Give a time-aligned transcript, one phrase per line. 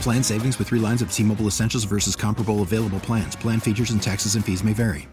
[0.00, 3.36] Plan savings with three lines of T Mobile Essentials versus comparable available plans.
[3.36, 5.08] Plan features and taxes and fees may vary.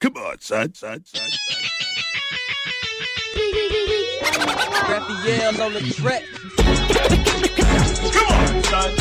[0.00, 1.62] Come on, son, son, son, son.
[4.88, 6.22] Raphael's on the track.
[8.12, 8.96] Come on, son.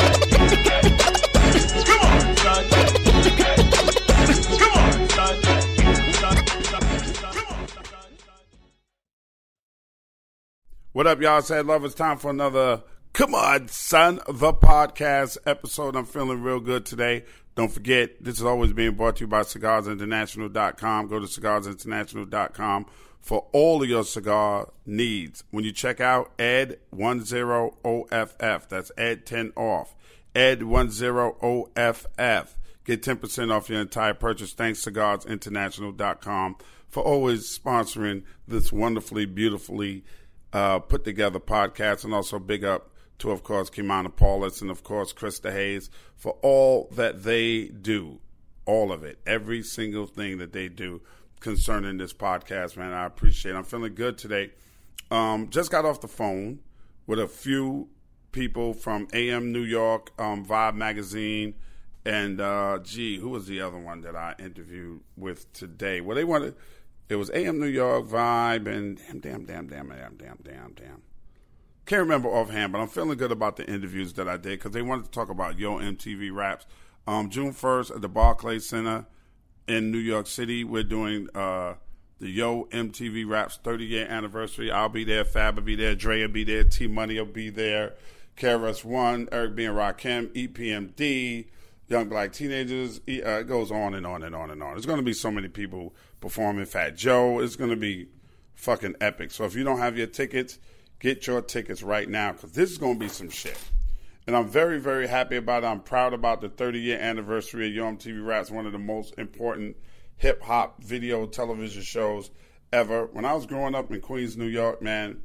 [1.86, 2.64] Come on, son.
[4.58, 5.77] Come on, son.
[10.98, 11.44] What up, y'all?
[11.44, 11.86] Sad love.
[11.86, 12.82] It's time for another
[13.14, 15.96] Come On, Son, the podcast episode.
[15.96, 17.24] I'm feeling real good today.
[17.54, 21.08] Don't forget, this is always being brought to you by cigarsinternational.com.
[21.08, 22.88] Go to cigarsinternational.com
[23.22, 25.44] for all of your cigar needs.
[25.52, 29.94] When you check out Ed10OFF, that's Ed10 off.
[30.34, 32.48] Ed10OFF.
[32.86, 34.54] Get 10% off your entire purchase.
[34.54, 36.56] Thanks, cigarsinternational.com,
[36.90, 40.04] for always sponsoring this wonderfully, beautifully
[40.54, 44.84] uh, put together podcasts, And also big up to, of course, Kimana Paulus and, of
[44.84, 48.20] course, Krista Hayes for all that they do.
[48.66, 49.20] All of it.
[49.26, 51.02] Every single thing that they do
[51.40, 52.94] concerning this podcast, man.
[52.94, 53.58] I appreciate it.
[53.58, 54.52] I'm feeling good today.
[55.10, 56.60] Um, just got off the phone
[57.06, 57.88] with a few
[58.32, 61.54] people from AM New York, um, Vibe Magazine,
[62.06, 66.02] and uh, gee, who was the other one that I interviewed with today?
[66.02, 66.56] Well, they wanted
[67.10, 71.02] it was AM New York, Vibe, and damn, damn, damn, damn, damn, damn, damn, damn.
[71.86, 74.82] Can't remember offhand, but I'm feeling good about the interviews that I did because they
[74.82, 76.66] wanted to talk about Yo MTV Raps.
[77.08, 79.06] Um, June 1st at the Barclays Center
[79.70, 81.76] in New York City, we're doing uh,
[82.20, 84.70] the Yo MTV Raps 30 year anniversary.
[84.70, 87.50] I'll be there, Fab will be there, Dre will be there, T Money will be
[87.50, 87.94] there,
[88.36, 89.64] KRS One, Eric B.
[89.64, 91.48] and Rakim, EPMD,
[91.88, 93.00] Young Black Teenagers.
[93.00, 94.74] Uh, it goes on and on and on and on.
[94.74, 96.66] There's going to be so many people performing.
[96.66, 97.40] Fat Joe.
[97.40, 98.08] It's going to be
[98.56, 99.32] fucking epic.
[99.32, 100.60] So if you don't have your tickets,
[101.00, 103.58] Get your tickets right now because this is going to be some shit.
[104.26, 105.68] And I'm very, very happy about it.
[105.68, 109.14] I'm proud about the 30 year anniversary of Yo MTV Raps, one of the most
[109.18, 109.78] important
[110.16, 112.32] hip hop video television shows
[112.74, 113.06] ever.
[113.06, 115.22] When I was growing up in Queens, New York, man,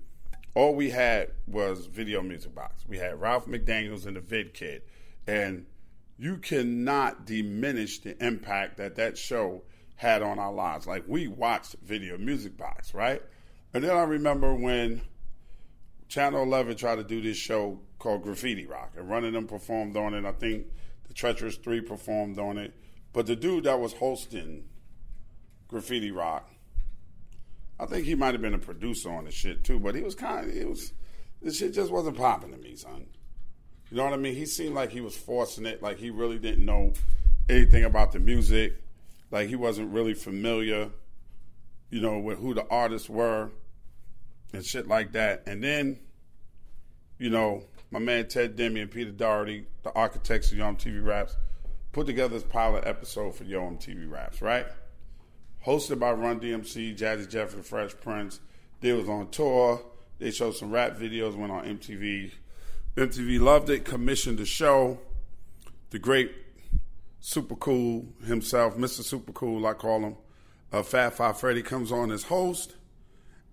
[0.54, 2.84] all we had was Video Music Box.
[2.86, 4.82] We had Ralph McDaniels and the Vid Kid.
[5.26, 5.64] And
[6.18, 9.62] you cannot diminish the impact that that show
[9.96, 10.86] had on our lives.
[10.86, 13.22] Like, we watched Video Music Box, right?
[13.74, 15.02] And then I remember when
[16.08, 20.12] Channel 11 tried to do this show called Graffiti Rock, and Run DMC performed on
[20.12, 20.24] it.
[20.24, 20.66] I think
[21.08, 22.74] the Treacherous Three performed on it.
[23.12, 24.64] But the dude that was hosting
[25.68, 26.50] Graffiti Rock,
[27.78, 29.78] I think he might have been a producer on the shit too.
[29.78, 30.92] But he was kind of, it was,
[31.40, 33.06] this shit just wasn't popping to me, son.
[33.92, 34.34] You know what I mean?
[34.34, 36.94] He seemed like he was forcing it, like he really didn't know
[37.50, 38.72] anything about the music,
[39.30, 40.88] like he wasn't really familiar,
[41.90, 43.50] you know, with who the artists were
[44.54, 45.42] and shit like that.
[45.46, 45.98] And then,
[47.18, 51.36] you know, my man Ted Demme and Peter Dougherty, the architects of Yo MTV Raps,
[51.92, 54.64] put together this pilot episode for Yo MTV Raps, right?
[55.66, 58.40] Hosted by Run DMC, Jazzy Jeff, and Fresh Prince.
[58.80, 59.82] They was on tour.
[60.18, 62.32] They showed some rap videos, went on MTV.
[62.96, 64.98] MTV loved it, commissioned the show.
[65.90, 66.32] The great
[67.20, 69.02] Super Cool himself, Mr.
[69.02, 70.16] Super Cool, I call him,
[70.72, 72.74] uh, Fab Five Freddy comes on as host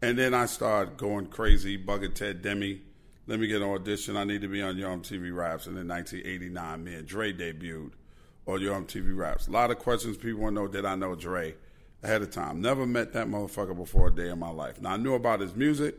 [0.02, 2.82] and then I start going crazy, bugging Ted Demme.
[3.28, 4.16] Let me get an audition.
[4.16, 5.68] I need to be on Yo MTV Raps.
[5.68, 7.92] And in 1989, me and Dre debuted
[8.48, 9.48] on Yo MTV Raps.
[9.48, 11.54] A lot of questions people want to know did I know Dre
[12.02, 12.62] ahead of time.
[12.62, 14.82] Never met that motherfucker before a day in my life.
[14.82, 15.96] Now, I knew about his music.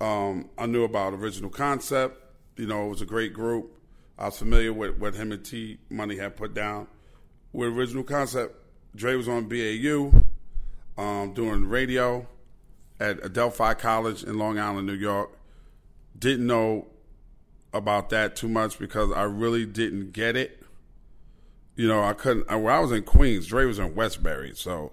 [0.00, 2.22] Um, I knew about Original Concept.
[2.56, 3.72] You know, it was a great group.
[4.18, 6.86] I was familiar with what him and T Money had put down.
[7.52, 8.56] With Original Concept,
[8.94, 10.12] Dre was on BAU,
[10.96, 12.26] um, doing radio
[12.98, 15.30] at Adelphi College in Long Island, New York.
[16.18, 16.86] Didn't know
[17.72, 20.62] about that too much because I really didn't get it.
[21.74, 22.48] You know, I couldn't.
[22.48, 24.92] When I was in Queens, Dre was in Westbury, so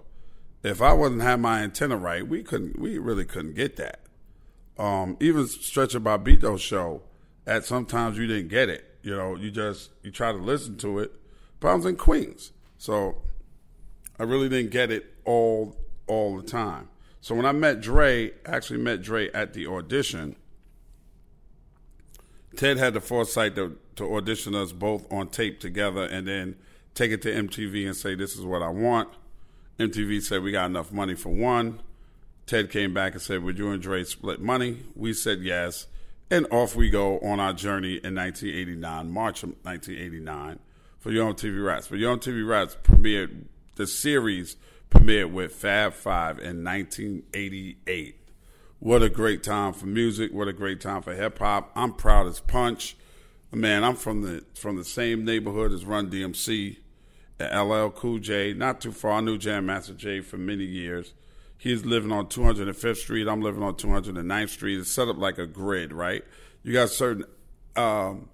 [0.64, 2.78] if I wasn't have my antenna right, we couldn't.
[2.78, 4.02] We really couldn't get that.
[4.78, 7.04] Um, even Stretch Bobbito show,
[7.46, 8.86] at sometimes you didn't get it.
[9.02, 11.12] You know, you just you try to listen to it,
[11.60, 13.22] but I was in Queens, so
[14.18, 15.76] I really didn't get it all
[16.08, 16.90] all the time.
[17.22, 20.36] So when I met Dre, actually met Dre at the audition.
[22.56, 26.56] Ted had the foresight to, to audition us both on tape together and then
[26.94, 29.10] take it to MTV and say, This is what I want.
[29.80, 31.82] MTV said, We got enough money for one.
[32.46, 34.84] Ted came back and said, Would you and Dre split money?
[34.96, 35.88] We said yes.
[36.34, 40.58] And off we go on our journey in 1989, March of 1989,
[40.98, 41.90] for Yo MTV Raps.
[41.90, 43.44] But Yo MTV Raps premiered,
[43.76, 44.58] the series
[44.90, 48.16] premiered with Fab Five in 1988.
[48.80, 50.34] What a great time for music.
[50.34, 51.72] What a great time for hip hop.
[51.76, 52.98] I'm proud as punch.
[53.52, 56.78] Man, I'm from the from the same neighborhood as Run DMC,
[57.40, 58.54] LL Cool J.
[58.54, 59.12] Not too far.
[59.12, 61.14] I knew Jam Master Jay for many years.
[61.64, 63.26] He's living on 205th Street.
[63.26, 64.80] I'm living on 209th Street.
[64.80, 66.22] It's set up like a grid, right?
[66.62, 67.24] You got certain
[67.78, 68.28] um,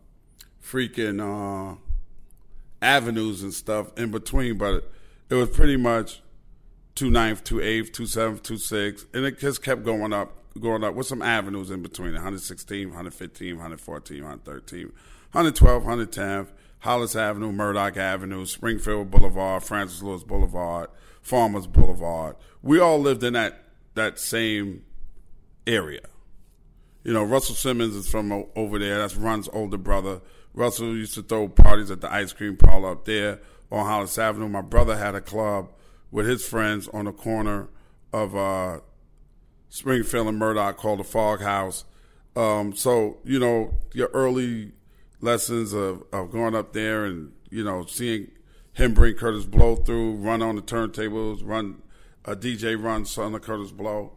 [0.65, 1.75] freaking uh,
[2.81, 4.91] avenues and stuff in between, but
[5.29, 6.23] it was pretty much
[6.95, 10.83] two ninth, two eighth, two seventh, two sixth, and it just kept going up, going
[10.83, 14.85] up with some avenues in between 116, 115, 114, 113,
[15.33, 16.47] 112, 110,
[16.79, 20.89] Hollis Avenue, Murdoch Avenue, Springfield Boulevard, Francis Lewis Boulevard,
[21.21, 22.35] Farmers Boulevard.
[22.61, 23.63] We all lived in that
[23.95, 24.83] that same
[25.67, 26.01] area.
[27.03, 28.99] You know, Russell Simmons is from over there.
[28.99, 30.21] That's Run's older brother.
[30.53, 33.39] Russell used to throw parties at the ice cream parlor up there
[33.71, 34.49] on Hollis Avenue.
[34.49, 35.71] My brother had a club
[36.11, 37.69] with his friends on the corner
[38.11, 38.79] of uh,
[39.69, 41.85] Springfield and Murdoch called the Fog House.
[42.35, 44.73] Um, so, you know, your early
[45.21, 48.31] lessons of, of going up there and, you know, seeing
[48.79, 51.81] him bring Kurtis Blow through, run on the turntables, run
[52.23, 54.13] a DJ run son of Kurtis Blow.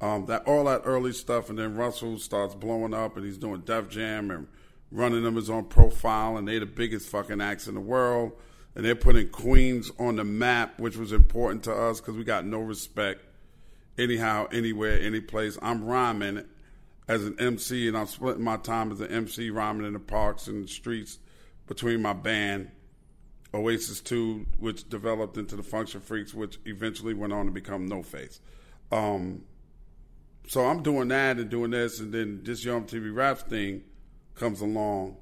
[0.00, 3.60] Um, that all that early stuff, and then Russell starts blowing up, and he's doing
[3.60, 4.46] Def Jam and
[4.90, 8.32] running them his own profile, and they're the biggest fucking acts in the world,
[8.74, 12.46] and they're putting Queens on the map, which was important to us because we got
[12.46, 13.22] no respect,
[13.98, 15.58] anyhow, anywhere, any place.
[15.62, 16.44] I'm rhyming
[17.08, 20.46] as an MC, and I'm splitting my time as an MC, rhyming in the parks
[20.46, 21.18] and the streets
[21.66, 22.70] between my band
[23.56, 28.02] Oasis 2, which developed into the Function Freaks, which eventually went on to become No
[28.02, 28.40] Face.
[28.92, 29.42] Um,
[30.46, 33.82] so I'm doing that and doing this, and then this Yo MTV Raps thing
[34.34, 35.16] comes along,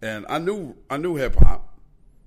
[0.00, 1.78] and I knew I knew hip hop.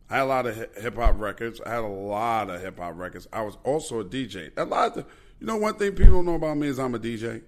[0.09, 1.59] I had a lot of hip hop records.
[1.65, 3.27] I had a lot of hip hop records.
[3.33, 4.51] I was also a DJ.
[4.57, 5.05] A lot of,
[5.39, 7.41] you know, one thing people don't know about me is I'm a DJ.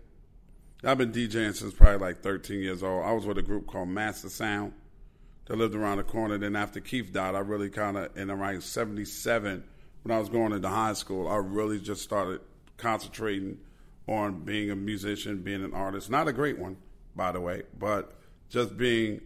[0.83, 3.03] I've been DJing since probably like 13 years old.
[3.05, 4.73] I was with a group called Master Sound
[5.45, 6.37] that lived around the corner.
[6.37, 9.63] Then after Keith died, I really kind of in around '77
[10.05, 12.39] when I was going into high school, I really just started
[12.77, 13.57] concentrating
[14.07, 16.11] on being a musician, being an artist.
[16.11, 16.77] Not a great one,
[17.15, 18.13] by the way, but
[18.47, 19.21] just being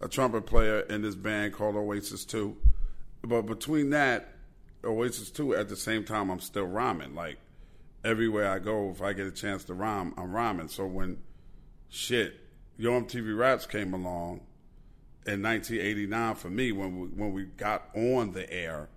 [0.00, 2.56] a trumpet player in this band called Oasis Two.
[3.20, 4.28] But between that,
[4.82, 7.14] Oasis Two, at the same time, I'm still rhyming.
[7.14, 7.36] Like
[8.02, 10.68] everywhere I go, if I get a chance to rhyme, I'm rhyming.
[10.68, 11.18] So when
[11.90, 12.34] shit,
[12.78, 14.40] Yo MTV Raps came along
[15.26, 18.88] in 1989 for me when we, when we got on the air,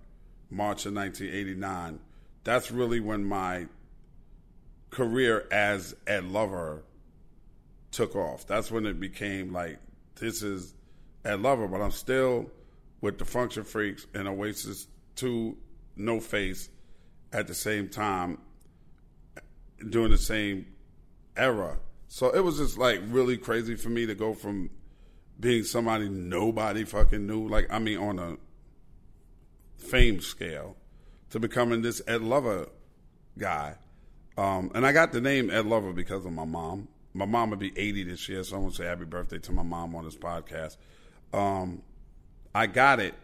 [0.50, 2.00] March of 1989.
[2.44, 3.66] That's really when my
[4.90, 6.84] career as Ed Lover
[7.90, 8.46] took off.
[8.46, 9.78] That's when it became like
[10.16, 10.74] this is
[11.24, 12.50] Ed Lover, but I'm still
[13.00, 15.56] with the Function Freaks and Oasis 2
[15.96, 16.68] No Face
[17.32, 18.38] at the same time
[19.88, 20.66] during the same
[21.36, 21.78] era.
[22.08, 24.70] So it was just like really crazy for me to go from
[25.40, 28.36] being somebody nobody fucking knew, like I mean on a
[29.76, 30.76] fame scale,
[31.30, 32.68] to becoming this Ed Lover
[33.38, 33.76] guy.
[34.36, 36.88] Um, and I got the name Ed Lover because of my mom.
[37.14, 39.52] My mom would be 80 this year, so I want to say happy birthday to
[39.52, 40.76] my mom on this podcast.
[41.32, 41.82] Um,
[42.54, 43.14] I got it,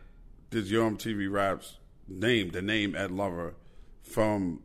[0.50, 1.78] this Yo MTV Raps
[2.08, 3.54] name, the name Ed Lover,
[4.02, 4.62] from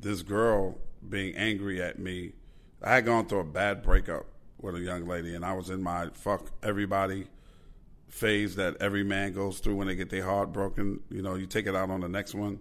[0.00, 2.32] this girl being angry at me.
[2.82, 4.26] I had gone through a bad breakup
[4.60, 7.26] with a young lady, and I was in my fuck everybody
[8.08, 11.00] phase that every man goes through when they get their heart broken.
[11.10, 12.60] You know, you take it out on the next one,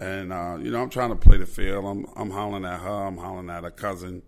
[0.00, 1.84] and uh, you know, I'm trying to play the field.
[1.84, 3.06] I'm I'm hollering at her.
[3.06, 4.22] I'm hollering at her cousin.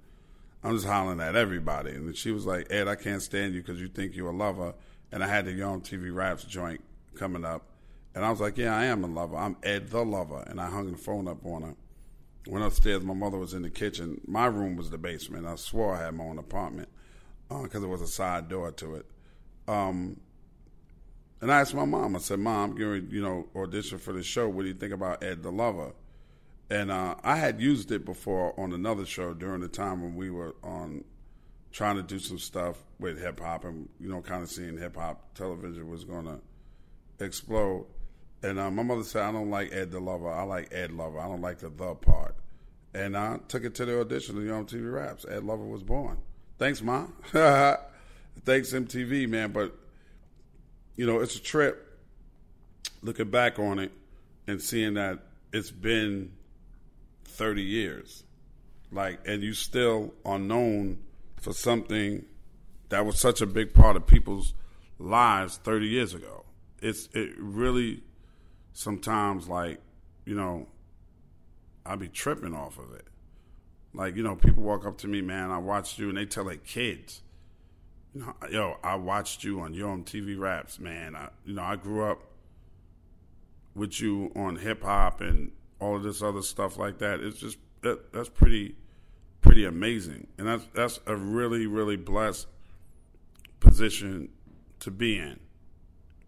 [0.63, 1.91] I'm just hollering at everybody.
[1.91, 4.75] And she was like, Ed, I can't stand you because you think you're a lover.
[5.13, 6.83] And I had the Yo MTV Raps joint
[7.15, 7.67] coming up.
[8.15, 9.37] And I was like, yeah, I am a lover.
[9.37, 10.43] I'm Ed the lover.
[10.47, 11.75] And I hung the phone up on her.
[12.47, 13.03] Went upstairs.
[13.03, 14.23] My mother was in the kitchen.
[14.27, 15.47] My room was the basement.
[15.47, 16.89] I swore I had my own apartment
[17.63, 19.07] because uh, there was a side door to it.
[19.67, 20.21] Um,
[21.41, 22.17] and I asked my mom.
[22.17, 24.49] I said, "Mom, I'm you know audition for the show.
[24.49, 25.93] What do you think about Ed the Lover?"
[26.71, 30.31] And uh, I had used it before on another show during the time when we
[30.31, 31.05] were on
[31.71, 34.97] trying to do some stuff with hip hop and you know kind of seeing hip
[34.97, 36.41] hop television was going to
[37.23, 37.87] explode.
[38.43, 40.31] And uh, my mother said, "I don't like Ed the Lover.
[40.31, 41.19] I like Ed Lover.
[41.19, 42.37] I don't like the the part."
[42.95, 45.27] And I took it to the audition of Yo MTV Raps.
[45.29, 46.19] Ed Lover was born.
[46.59, 47.07] Thanks, Ma.
[47.33, 49.53] Thanks, MTV, man.
[49.53, 49.75] But
[50.97, 51.99] you know, it's a trip
[53.03, 53.93] looking back on it
[54.47, 55.21] and seeing that
[55.53, 56.33] it's been
[57.25, 58.25] 30 years.
[58.93, 60.99] Like, and you still are known
[61.41, 62.25] for something
[62.91, 64.55] that was such a big part of people's
[64.99, 66.45] lives 30 years ago.
[66.81, 68.03] It's, it really
[68.73, 69.81] sometimes like,
[70.25, 70.69] you know,
[71.85, 73.07] I'd be tripping off of it.
[73.95, 76.45] Like, you know, people walk up to me, man, I watched you, and they tell
[76.45, 77.23] their kids,
[78.13, 81.17] you know, yo, I watched you on Yo MTV Raps, man.
[81.17, 82.23] I, you know, I grew up
[83.75, 87.21] with you on hip hop and all of this other stuff like that.
[87.21, 88.77] It's just that, that's pretty
[89.41, 92.47] pretty amazing, and that's that's a really really blessed
[93.61, 94.29] position
[94.81, 95.41] to be in.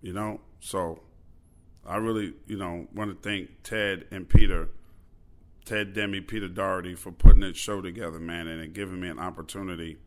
[0.03, 1.03] You know, so
[1.87, 4.69] I really you know want to thank Ted and Peter.
[5.67, 9.99] Ted Demme, Peter Dougherty for putting that show together, man, and giving me an opportunity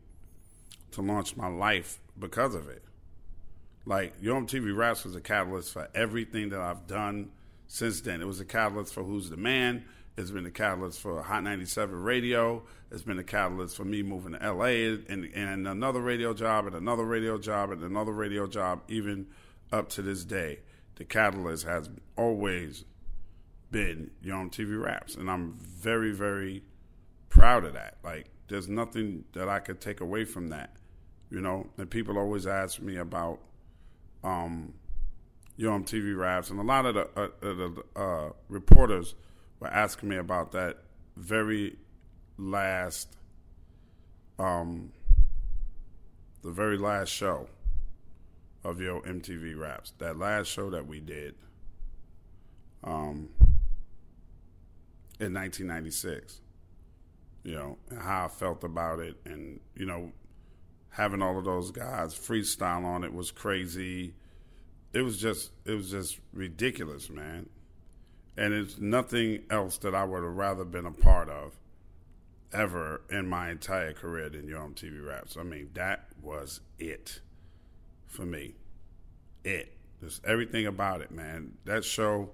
[0.92, 2.82] to launch my life because of it.
[3.84, 7.30] Like Yo MTV Raps was a catalyst for everything that I've done
[7.68, 8.22] since then.
[8.22, 9.84] It was a catalyst for Who's the Man.
[10.16, 12.62] It's been a catalyst for Hot 97 Radio.
[12.90, 16.74] It's been a catalyst for me moving to LA and, and another radio job and
[16.74, 19.26] another radio job and another radio job, even
[19.72, 20.60] up to this day.
[20.96, 22.84] The catalyst has always
[23.70, 25.14] been Yo MTV Raps.
[25.14, 26.62] And I'm very, very
[27.28, 27.98] proud of that.
[28.02, 30.76] Like, there's nothing that I could take away from that,
[31.30, 31.68] you know?
[31.78, 33.40] And people always ask me about,
[34.24, 34.74] um,
[35.56, 39.14] Yo MTV Raps, and a lot of the, uh, the uh, reporters
[39.58, 40.78] were asking me about that
[41.16, 41.76] very
[42.38, 43.18] last,
[44.38, 44.90] um,
[46.42, 47.46] the very last show
[48.64, 49.92] of Yo MTV Raps.
[49.98, 51.34] That last show that we did,
[52.82, 53.28] um,
[55.20, 56.40] in 1996.
[57.42, 60.12] You know, how I felt about it, and you know,
[60.90, 64.14] having all of those guys freestyle on it was crazy
[64.92, 67.48] it was just it was just ridiculous, man.
[68.36, 71.58] And it's nothing else that I would have rather been a part of
[72.52, 75.36] ever in my entire career than Yo MTV Raps.
[75.36, 77.20] I mean, that was it
[78.06, 78.54] for me.
[79.44, 79.76] It.
[80.00, 81.52] Just everything about it, man.
[81.66, 82.30] That show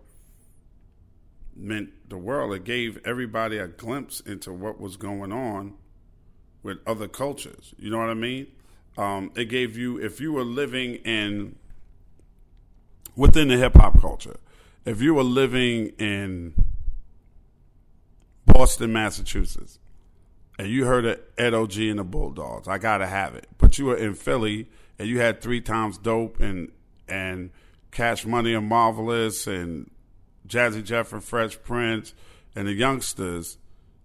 [1.56, 2.54] meant the world.
[2.54, 5.74] It gave everybody a glimpse into what was going on
[6.62, 7.74] with other cultures.
[7.78, 8.48] You know what I mean?
[8.98, 11.56] Um, it gave you, if you were living in
[13.16, 14.36] within the hip hop culture.
[14.84, 16.54] If you were living in
[18.44, 19.80] Boston, Massachusetts,
[20.58, 21.90] and you heard of Ed O.G.
[21.90, 23.48] and the Bulldogs, I gotta have it.
[23.58, 26.70] But you were in Philly and you had three times dope and
[27.08, 27.50] and
[27.90, 29.90] Cash Money and Marvelous and
[30.46, 32.14] Jazzy Jeff and Fresh Prince
[32.54, 33.58] and the youngsters,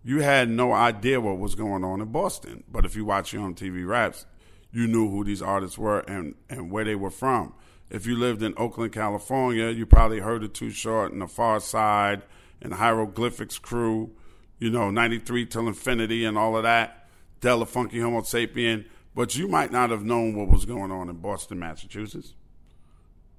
[0.04, 2.64] you had no idea what was going on in Boston.
[2.70, 4.26] But if you watch Yo MTV Raps,
[4.72, 7.54] you knew who these artists were and, and where they were from.
[7.90, 12.22] If you lived in Oakland, California, you probably heard of Too Short and The Pharcyde
[12.62, 14.12] and Hieroglyphics Crew,
[14.60, 17.10] you know, 93 Till Infinity and all of that,
[17.42, 18.86] Del the Funky Homosapien.
[19.14, 22.34] but you might not have known what was going on in Boston, Massachusetts.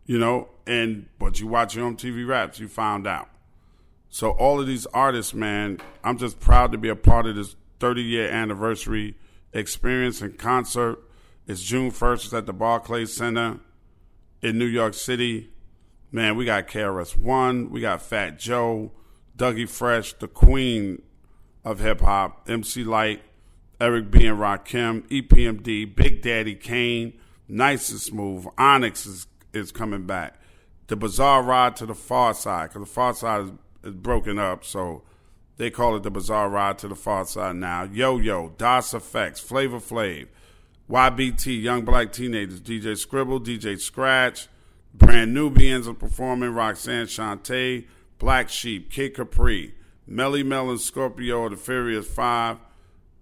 [0.05, 3.29] You know, and but you watch Yo MTV Raps, you found out.
[4.09, 7.57] So all of these artists, man, I'm just proud to be a part of this
[7.81, 9.17] 30 year anniversary
[9.53, 10.99] experience and concert.
[11.47, 12.25] It's June 1st.
[12.25, 13.61] It's at the Barclays Center
[14.43, 15.51] in New York City.
[16.11, 18.93] Man, we got KRS One, we got Fat Joe,
[19.37, 21.01] Dougie Fresh, the queen
[21.65, 23.23] of hip hop, MC Lyte,
[23.81, 27.15] Eric B and Rakim, EPMD, Big Daddy Kane,
[27.49, 30.41] Nice and Smooth, Onyx is is coming back.
[30.87, 35.03] The Bizarre Ride to the Pharcyde, because the Pharcyde is, is broken up, so
[35.57, 37.85] they call it the Bizarre Ride to the Pharcyde now.
[37.85, 40.29] Yo Yo, Das EFX, Flavor Flav,
[40.91, 44.49] YBT, Young Black Teenagers, DJ Scribble, DJ Scratch,
[44.95, 47.87] Brand Nubians are performing, Roxanne Shante,
[48.19, 49.75] Black Sheep, Kid Capri,
[50.09, 52.59] Melle Mel and Scorpio, The Furious Five,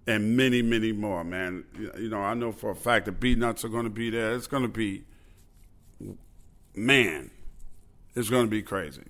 [0.05, 1.63] and many, many more, man.
[1.97, 4.33] You know, I know for a fact that B Beatnuts are going to be there.
[4.33, 5.05] It's going to be,
[6.75, 7.31] man,
[8.15, 9.03] it's going to be crazy.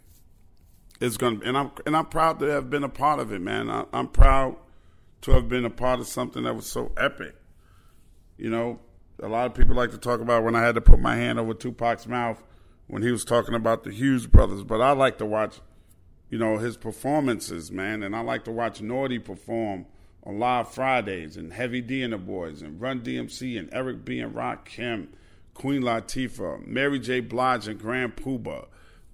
[0.99, 3.41] It's going to, and I'm and I'm proud to have been a part of it,
[3.41, 3.69] man.
[3.69, 4.55] I, I'm proud
[5.21, 7.35] to have been a part of something that was so epic.
[8.37, 8.79] You know,
[9.21, 11.39] a lot of people like to talk about when I had to put my hand
[11.39, 12.43] over Tupac's mouth
[12.87, 15.61] when he was talking about the Hughes brothers, but I like to watch,
[16.29, 19.85] you know, his performances, man, and I like to watch Naughty perform
[20.23, 24.19] on Live Fridays and Heavy D and the Boys and Run DMC and Eric B
[24.19, 25.07] and Rakim,
[25.53, 27.19] Queen Latifah, Mary J.
[27.19, 28.67] Blige and Grand Puba,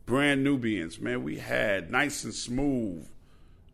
[0.06, 3.08] Brand Nubians, man, we had Nice and Smooth,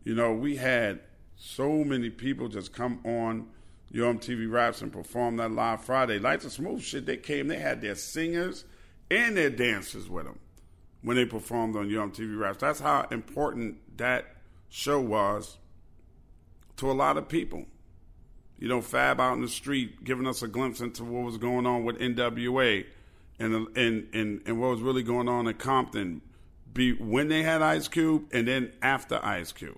[0.02, 1.00] you know, we had
[1.36, 3.48] so many people just come on
[3.90, 6.18] Yo MTV Raps and perform that live Friday.
[6.18, 8.64] Lights and Smooth shit, they came, they had their singers
[9.10, 10.38] and their dancers with them
[11.02, 12.58] when they performed on Yo MTV Raps.
[12.58, 14.36] That's how important that
[14.68, 15.58] show was
[16.76, 17.66] to a lot of people.
[18.64, 21.66] You know, Fab out in the street giving us a glimpse into what was going
[21.66, 22.86] on with NWA
[23.38, 26.22] and and and, and what was really going on in Compton
[26.72, 29.76] be when they had Ice Cube and then after Ice Cube.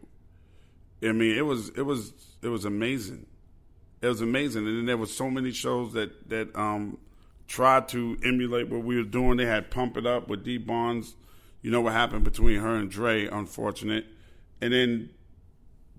[1.02, 2.12] I mean, it was it was
[2.42, 3.26] it was amazing
[4.00, 4.68] it was amazing.
[4.68, 6.98] And then there were so many shows that that um,
[7.48, 9.36] tried to emulate what we were doing.
[9.36, 11.16] They had Pump It Up with Dee Barnes.
[11.60, 14.06] You know what happened between her and Dre, unfortunate.
[14.60, 15.10] And then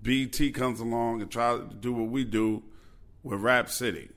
[0.02, 2.62] BET comes along and tries to do what we do
[3.28, 4.08] with Rap City.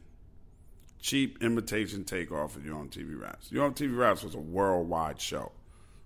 [1.01, 3.51] Cheap imitation takeoff of Yo MTV Raps.
[3.51, 5.51] Yo MTV Raps was a worldwide show.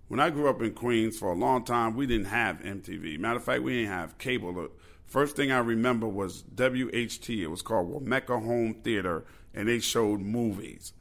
[0.08, 3.18] When I grew up in Queens for a long time, we didn't have MTV.
[3.20, 4.52] Matter of fact, we didn't have cable.
[4.52, 4.70] The
[5.04, 7.30] First thing I remember was WHT.
[7.30, 10.92] It was called Wometco Home Theater, and they showed movies.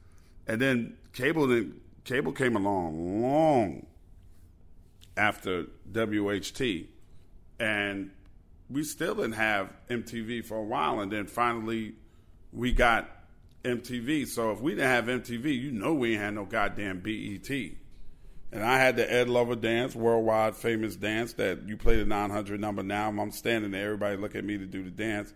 [0.46, 3.88] And then cable then cable came along long
[5.18, 6.86] after WHT,
[7.60, 8.12] and
[8.70, 11.00] we still didn't have MTV for a while.
[11.00, 11.96] And then finally,
[12.52, 13.10] we got
[13.64, 14.28] MTV.
[14.28, 17.50] So if we didn't have MTV, you know we ain't had no goddamn BET.
[18.52, 22.60] And I had the Ed Lover dance, worldwide famous dance that you play the 900
[22.60, 23.10] number now.
[23.10, 25.34] I'm standing there, everybody look at me to do the dance.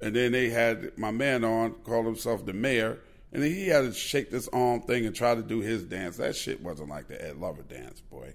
[0.00, 2.98] And then they had my man on, called himself the mayor,
[3.32, 6.18] and he had to shake this arm thing and try to do his dance.
[6.18, 8.34] That shit wasn't like the Ed Lover dance, boy.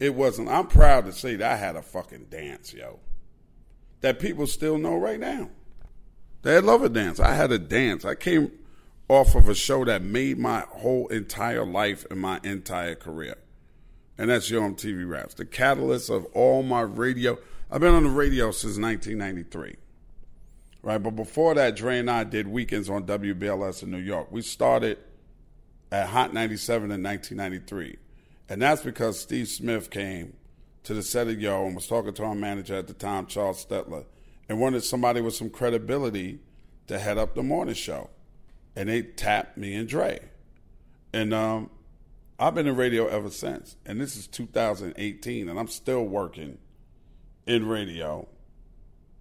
[0.00, 0.48] It wasn't.
[0.48, 3.00] I'm proud to say that I had a fucking dance, yo.
[4.00, 5.50] That people still know right now.
[6.42, 7.18] The love a dance.
[7.18, 8.04] I had a dance.
[8.04, 8.52] I came
[9.08, 13.36] off of a show that made my whole entire life and my entire career.
[14.16, 17.38] And that's Yo MTV Raps, the catalyst of all my radio.
[17.70, 19.76] I've been on the radio since 1993.
[20.82, 24.30] Right, but before that, Dre and I did weekends on WBLS in New York.
[24.30, 24.98] We started
[25.90, 27.96] at Hot 97 in 1993.
[28.48, 30.34] And that's because Steve Smith came
[30.88, 33.62] to the set of Yo and was talking to our manager at the time, Charles
[33.62, 34.06] Stettler,
[34.48, 36.38] and wanted somebody with some credibility
[36.86, 38.08] to head up the morning show
[38.74, 40.18] and they tapped me and Dre.
[41.12, 41.68] And um,
[42.38, 43.76] I've been in radio ever since.
[43.84, 46.56] And this is 2018, and I'm still working
[47.46, 48.26] in radio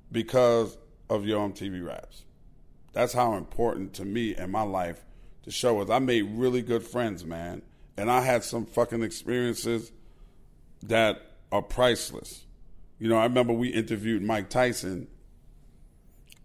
[0.09, 0.77] because
[1.09, 2.23] of Yo MTV Raps.
[2.93, 5.03] That's how important to me and my life
[5.43, 5.89] the show was.
[5.89, 7.61] I made really good friends, man.
[7.97, 9.91] And I had some fucking experiences
[10.83, 12.45] that are priceless.
[12.99, 15.07] You know, I remember we interviewed Mike Tyson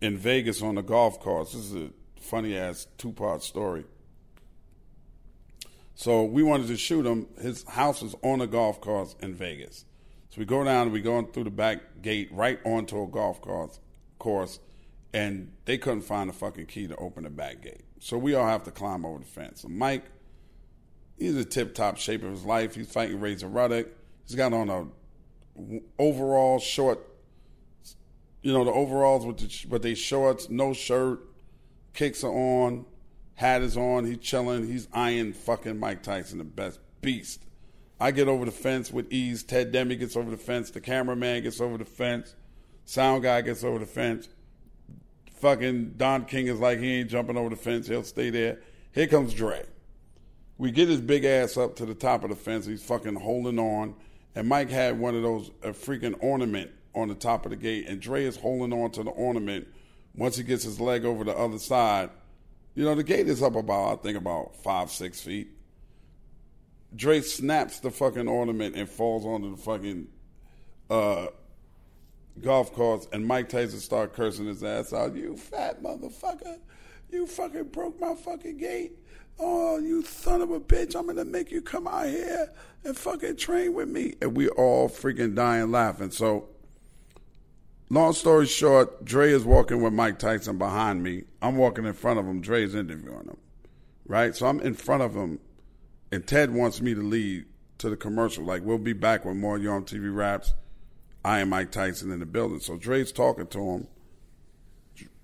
[0.00, 1.52] in Vegas on the golf course.
[1.52, 3.84] This is a funny ass two part story.
[5.94, 7.28] So we wanted to shoot him.
[7.40, 9.84] His house was on a golf course in Vegas.
[10.30, 13.40] So we go down and we go through the back gate right onto a golf
[13.40, 13.78] course,
[14.18, 14.58] course,
[15.12, 17.82] and they couldn't find the fucking key to open the back gate.
[18.00, 19.60] So we all have to climb over the fence.
[19.60, 20.04] So Mike,
[21.18, 22.74] he's a tip top shape of his life.
[22.74, 23.88] He's fighting Razor Ruddock.
[24.32, 27.06] He's got on a overall short,
[28.40, 31.20] you know, the overalls with the, with they shorts, no shirt,
[31.92, 32.86] kicks are on,
[33.34, 37.44] hat is on, he's chilling, he's eyeing fucking Mike Tyson, the best beast.
[38.00, 39.42] I get over the fence with ease.
[39.42, 40.70] Ted Demme gets over the fence.
[40.70, 42.34] The cameraman gets over the fence.
[42.86, 44.30] Sound guy gets over the fence.
[45.40, 47.86] Fucking Don King is like he ain't jumping over the fence.
[47.86, 48.60] He'll stay there.
[48.92, 49.66] Here comes Dre.
[50.56, 52.64] We get his big ass up to the top of the fence.
[52.64, 53.94] He's fucking holding on.
[54.34, 57.86] And Mike had one of those a freaking ornament on the top of the gate,
[57.88, 59.68] and Dre is holding on to the ornament
[60.14, 62.10] once he gets his leg over the other side,
[62.74, 65.48] you know, the gate is up about, I think, about five, six feet.
[66.94, 70.08] Dre snaps the fucking ornament and falls onto the fucking
[70.90, 71.26] uh,
[72.40, 75.14] golf course, and Mike Tyson start cursing his ass out.
[75.14, 76.58] You fat motherfucker!
[77.10, 78.98] You fucking broke my fucking gate!
[79.38, 80.94] Oh, you son of a bitch!
[80.94, 82.52] I'm gonna make you come out here
[82.84, 84.14] and fucking train with me.
[84.20, 86.10] And we all freaking dying laughing.
[86.10, 86.48] So
[87.92, 91.24] Long story short, Dre is walking with Mike Tyson behind me.
[91.42, 92.40] I'm walking in front of him.
[92.40, 93.36] Dre's interviewing him.
[94.06, 94.34] Right?
[94.34, 95.40] So I'm in front of him,
[96.10, 97.44] and Ted wants me to lead
[97.76, 98.44] to the commercial.
[98.44, 100.54] Like, we'll be back with more Yo MTV Raps.
[101.22, 102.60] I am Mike Tyson in the building.
[102.60, 103.88] So Dre's talking to him.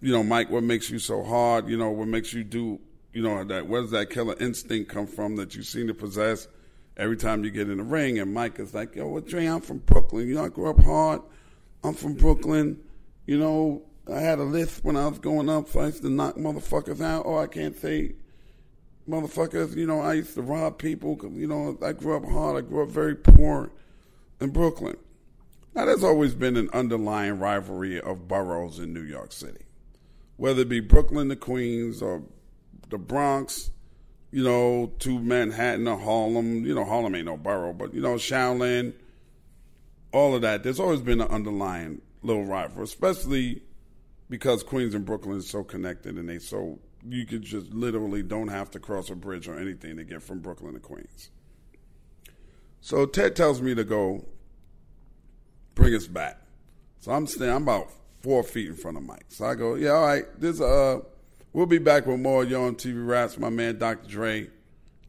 [0.02, 1.70] You know, Mike, what makes you so hard?
[1.70, 2.80] You know, what makes you do
[3.12, 6.48] you know that where does that killer instinct come from that you seem to possess
[6.96, 8.18] every time you get in the ring?
[8.18, 9.46] And Mike is like, yo, what Dre?
[9.46, 10.28] I'm from Brooklyn.
[10.28, 11.22] You know, I grew up hard.
[11.82, 12.80] I'm from Brooklyn.
[13.26, 16.10] You know, I had a list when I was going up, so I used to
[16.10, 17.24] knock motherfuckers out.
[17.26, 18.14] Oh, I can't say
[19.08, 19.76] motherfuckers.
[19.76, 21.16] You know, I used to rob people.
[21.16, 22.56] 'cause, you know, I grew up hard.
[22.56, 23.70] I grew up very poor
[24.40, 24.96] in Brooklyn.
[25.74, 29.66] Now, there's always been an underlying rivalry of boroughs in New York City,
[30.36, 32.22] whether it be Brooklyn to Queens or
[32.88, 33.70] the Bronx,
[34.30, 36.64] you know, to Manhattan or Harlem.
[36.64, 38.94] You know, Harlem ain't no borough, but, you know, Shaolin,
[40.12, 40.62] all of that.
[40.62, 43.62] There's always been an underlying little rivalry, especially
[44.28, 48.48] because Queens and Brooklyn is so connected and they so, you could just literally don't
[48.48, 51.30] have to cross a bridge or anything to get from Brooklyn to Queens.
[52.80, 54.26] So Ted tells me to go
[55.74, 56.40] bring us back.
[57.00, 59.26] So I'm standing, I'm about four feet in front of Mike.
[59.28, 61.00] So I go, yeah, all right, this, uh,
[61.52, 63.38] we'll be back with more Yo MTV Raps.
[63.38, 64.08] My man, Dr.
[64.08, 64.48] Dre.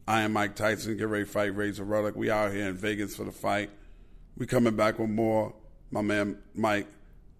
[0.06, 0.96] I am Mike Tyson.
[0.96, 2.16] Get ready to fight Razor Ruddock.
[2.16, 3.70] We out here in Vegas for the fight.
[4.36, 5.54] We coming back with more.
[5.90, 6.86] My man, Mike.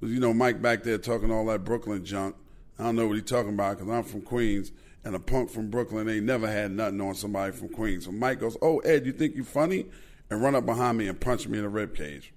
[0.01, 2.37] You know, Mike back there talking all that Brooklyn junk.
[2.79, 4.73] I don't know what he's talking about because I'm from Queens
[5.05, 8.05] and a punk from Brooklyn ain't never had nothing on somebody from Queens.
[8.05, 9.87] So Mike goes, oh, Ed, you think you funny?
[10.31, 12.33] And run up behind me and punch me in the rib cage.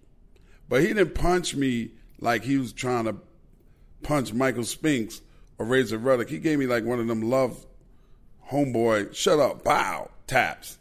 [0.67, 3.17] But he didn't punch me like he was trying to
[4.01, 5.21] punch Michael Spinks
[5.57, 6.29] or Razor Ruddock.
[6.29, 7.65] He gave me like one of them love
[8.51, 10.77] homeboy, shut up, bow, taps.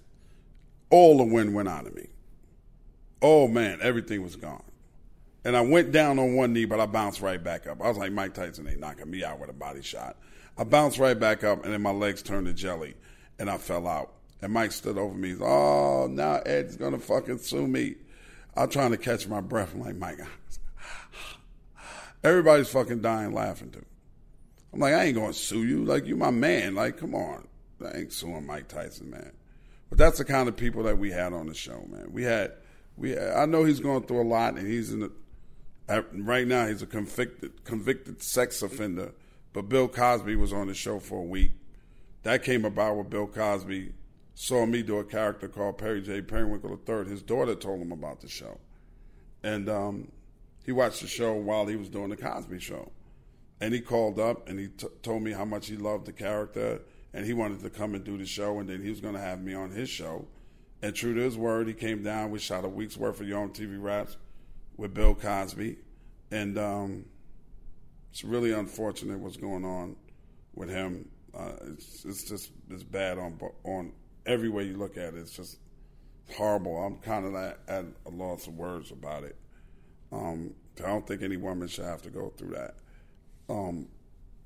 [0.91, 2.09] All the wind went out of me.
[3.21, 4.63] Oh man, everything was gone.
[5.45, 7.83] And I went down on one knee, but I bounced right back up.
[7.83, 10.17] I was like, Mike Tyson ain't knocking me out with a body shot.
[10.57, 12.95] I bounced right back up, and then my legs turned to jelly,
[13.39, 14.13] and I fell out.
[14.41, 15.31] And Mike stood over me.
[15.31, 17.95] He's, oh, now Ed's gonna fucking sue me.
[18.57, 19.73] I'm trying to catch my breath.
[19.75, 20.19] I'm like, Mike,
[22.25, 23.87] everybody's fucking dying laughing, dude.
[24.73, 25.85] I'm like, I ain't gonna sue you.
[25.85, 26.75] Like, you my man.
[26.75, 27.47] Like, come on.
[27.85, 29.33] I ain't suing Mike Tyson, man.
[29.89, 32.09] But that's the kind of people that we had on the show, man.
[32.13, 32.53] We had,
[32.97, 33.19] we.
[33.19, 35.11] I know he's going through a lot, and he's in
[35.89, 39.13] a, right now he's a convicted convicted sex offender.
[39.53, 41.53] But Bill Cosby was on the show for a week.
[42.23, 43.93] That came about with Bill Cosby
[44.35, 46.23] saw me do a character called Perry J.
[46.23, 47.11] Periwinkle III.
[47.11, 48.59] His daughter told him about the show,
[49.43, 50.11] and um,
[50.65, 52.91] he watched the show while he was doing the Cosby Show,
[53.63, 56.81] and he called up and he t- told me how much he loved the character
[57.15, 59.21] and he wanted to come and do the show, and then he was going to
[59.21, 60.27] have me on his show.
[60.83, 62.33] And true to his word, he came down.
[62.33, 64.17] We shot a week's worth of Yo MTV Raps
[64.77, 65.77] with Bill Cosby,
[66.33, 67.05] and um,
[68.11, 69.95] it's really unfortunate what's going on
[70.55, 71.09] with him.
[71.33, 73.93] Uh, it's, it's just it's bad on on
[74.27, 75.19] every way you look at it.
[75.19, 75.59] It's just
[76.35, 76.79] horrible.
[76.79, 79.37] I'm kind of at, at a loss of words about it.
[80.11, 82.77] Um, I don't think any woman should have to go through that.
[83.49, 83.89] Um,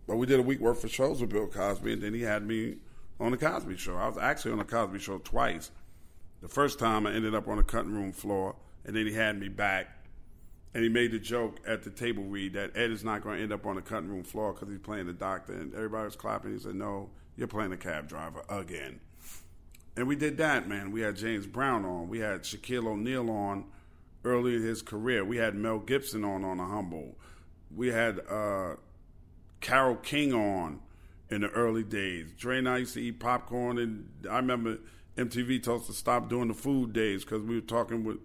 [0.06, 2.46] but we did a week worth of shows with Bill Cosby, and then he had
[2.46, 2.76] me
[3.18, 3.96] on the Cosby Show.
[3.96, 5.70] I was actually on the Cosby Show twice.
[6.40, 9.38] The first time I ended up on the cutting room floor, and then he had
[9.38, 9.88] me back,
[10.74, 13.42] and he made the joke at the table read that Ed is not going to
[13.42, 16.16] end up on the cutting room floor because he's playing the doctor, and everybody was
[16.16, 16.52] clapping.
[16.52, 19.00] He said, "No, you're playing the cab driver again."
[19.96, 20.92] And we did that, man.
[20.92, 22.09] We had James Brown on.
[22.09, 23.64] We had Shaquille O'Neal on
[24.24, 25.24] early in his career.
[25.24, 27.16] We had Mel Gibson on on a humble.
[27.74, 28.74] We had uh,
[29.61, 30.81] Carol King on
[31.31, 32.33] in the early days.
[32.38, 34.79] Dre and I used to eat popcorn, and I remember
[35.16, 38.19] MTV told us to stop doing the food days because we were talking with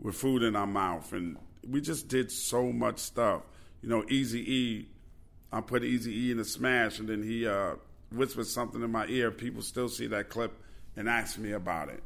[0.00, 1.36] with food in our mouth, and
[1.68, 3.42] we just did so much stuff.
[3.82, 4.88] You know, Easy E,
[5.52, 7.74] I put Easy E in a smash, and then he uh,
[8.10, 9.30] whispered something in my ear.
[9.30, 10.52] People still see that clip
[10.96, 12.02] and ask me about it.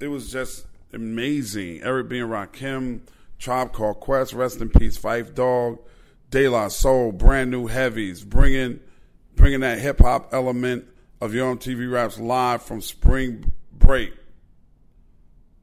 [0.00, 1.82] It was just amazing.
[1.82, 2.18] Eric B.
[2.18, 3.00] and Rakim,
[3.38, 5.78] Tribe Called Quest, Rest in Peace, Phife Dawg,
[6.32, 8.80] De La Soul, brand new heavies, bringing
[9.36, 10.86] bringing that hip hop element
[11.20, 14.14] of Yo MTV Raps live from spring break.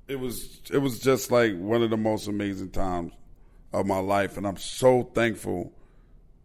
[0.07, 3.13] It was it was just like one of the most amazing times
[3.73, 5.73] of my life, and I'm so thankful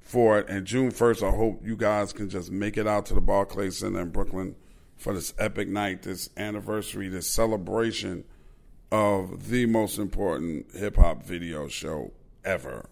[0.01, 0.49] for it.
[0.49, 3.77] And June first, I hope you guys can just make it out to the Barclays
[3.77, 4.57] Center in Brooklyn
[4.97, 8.25] for this epic night, this anniversary, this celebration
[8.91, 12.11] of the most important hip hop video show
[12.43, 12.89] ever.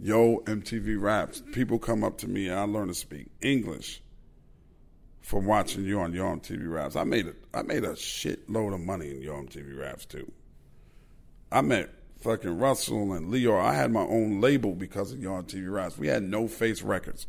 [0.00, 1.42] Yo MTV Raps.
[1.52, 4.02] People come up to me and I learn to speak English
[5.22, 6.96] from watching you on Yo MTV Raps.
[6.96, 10.30] I made a I made a shitload of money in Yo MTV Raps too.
[11.50, 13.60] I met fucking Russell and Lyor.
[13.60, 15.96] I had my own label because of Yo MTV Raps.
[15.98, 17.26] We had no face records.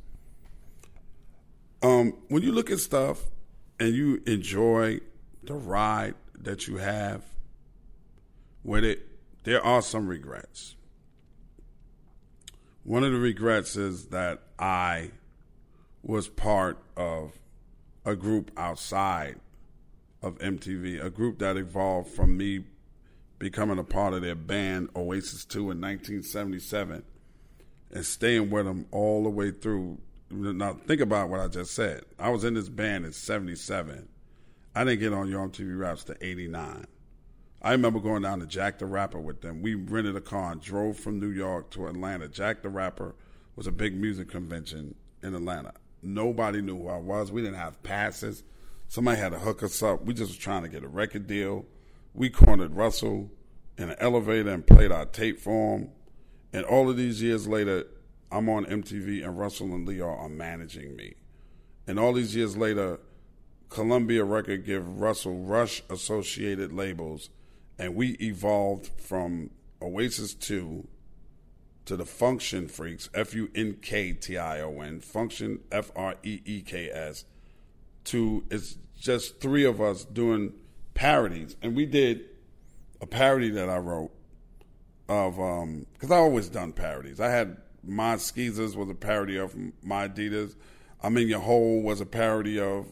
[1.82, 3.24] Um, when you look at stuff
[3.80, 5.00] and you enjoy
[5.44, 7.24] the ride that you have
[8.64, 9.08] with it,
[9.44, 10.77] there are some regrets.
[12.88, 15.12] One of the regrets is that I
[16.04, 17.38] was part of
[18.06, 19.42] a group outside
[20.22, 22.64] of MTV, a group that evolved from me
[23.40, 27.04] becoming a part of their band Oasis 2 in 1977
[27.92, 29.98] and staying with them all the way through.
[30.32, 32.06] Now, think about what I just said.
[32.18, 34.08] I was in this band in 77.
[34.74, 36.88] I didn't get on Yo MTV Raps to 89.
[37.62, 39.62] I remember going down to Jack the Rapper with them.
[39.62, 42.28] We rented a car and drove from New York to Atlanta.
[42.28, 43.16] Jack the Rapper
[43.56, 45.74] was a big music convention in Atlanta.
[46.04, 47.32] Nobody knew who I was.
[47.32, 48.44] We didn't have passes.
[48.88, 50.06] Somebody had to hook us up.
[50.06, 51.66] We just were trying to get a record deal.
[52.14, 53.32] We cornered Russell
[53.78, 55.90] in an elevator and played our tape for him.
[56.54, 57.86] And all of these years later,
[58.32, 61.16] I'm on MTV and Russell and Lyor are managing me.
[61.88, 63.00] And all these years later,
[63.70, 67.30] Columbia Record give Russell Rush associated labels,
[67.80, 70.88] and we evolved from Oasis 2
[71.86, 76.16] to the Function Freaks, F U N K T I O N, Function F R
[76.24, 77.26] E E K S,
[78.06, 80.54] to it's just three of us doing
[80.94, 81.56] parodies.
[81.62, 82.26] And we did
[83.00, 84.12] a parody that I wrote
[85.08, 87.22] of, um, because I always done parodies.
[87.22, 90.56] I had My Skeezers was a parody of My Adidas.
[91.02, 92.92] I'm in Your Hole was a parody of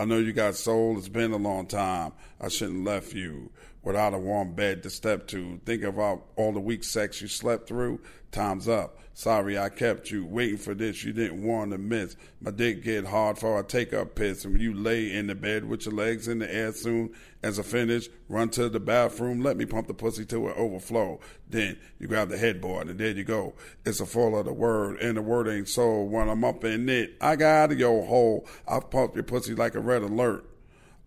[0.00, 0.96] I know you got soul.
[0.96, 2.12] It's been a long time.
[2.40, 3.50] I shouldn't left you
[3.82, 5.60] without a warm bed to step to.
[5.64, 8.00] Think about all the weak sex you slept through.
[8.30, 8.98] Time's up.
[9.12, 11.04] Sorry I kept you waiting for this.
[11.04, 12.16] You didn't want to miss.
[12.40, 14.44] My dick get hard for I take up piss.
[14.44, 17.12] And you lay in the bed with your legs in the air soon
[17.42, 19.40] as I finish, run to the bathroom.
[19.40, 21.20] Let me pump the pussy to it overflow.
[21.48, 23.54] Then you grab the headboard and there you go.
[23.84, 26.02] It's a full of the word and the word ain't so.
[26.02, 28.46] When I'm up in it, I got out of your hole.
[28.68, 30.46] I pump your pussy like a red alert.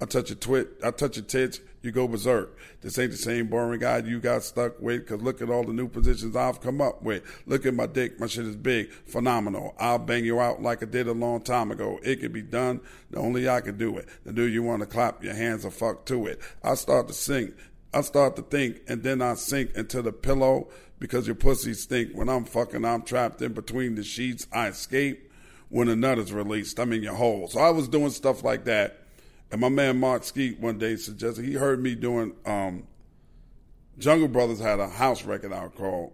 [0.01, 2.57] I touch your twit, I touch your tits, you go berserk.
[2.81, 5.73] This ain't the same boring guy you got stuck with, cause look at all the
[5.73, 7.23] new positions I've come up with.
[7.45, 9.75] Look at my dick, my shit is big, phenomenal.
[9.77, 11.99] I'll bang you out like I did a long time ago.
[12.01, 12.79] It can be done,
[13.11, 14.07] The only I can do it.
[14.25, 16.39] Now do you wanna clap your hands or fuck to it?
[16.63, 17.53] I start to sing,
[17.93, 20.69] I start to think, and then I sink into the pillow
[20.99, 22.13] because your pussy stink.
[22.13, 24.47] When I'm fucking, I'm trapped in between the sheets.
[24.53, 25.29] I escape
[25.67, 26.79] when a nut is released.
[26.79, 27.49] I'm in your hole.
[27.49, 29.02] So I was doing stuff like that
[29.53, 32.87] and my man Mark Skeet one day suggested he heard me doing um,
[33.99, 36.11] Jungle Brothers had a house record out called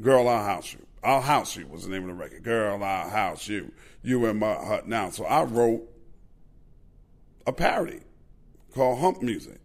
[0.00, 0.86] Girl I'll House You.
[1.04, 2.42] I'll House You was the name of the record.
[2.42, 3.70] Girl I'll House You.
[4.02, 5.10] You in my hut now.
[5.10, 5.82] So I wrote
[7.46, 8.00] a parody
[8.74, 9.60] called Hump Music.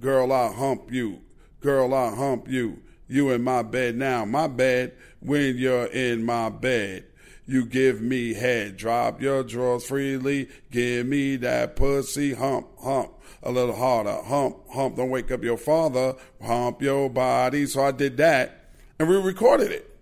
[0.00, 1.20] Girl I'll hump you.
[1.60, 2.80] Girl I'll hump you.
[3.06, 4.24] You in my bed now.
[4.24, 7.04] My bed when you're in my bed.
[7.46, 10.48] You give me head, drop your drawers freely.
[10.70, 14.20] Give me that pussy hump, hump, a little harder.
[14.22, 16.16] Hump, hump, don't wake up your father.
[16.42, 17.66] Hump your body.
[17.66, 18.66] So I did that
[18.98, 19.96] and we recorded it.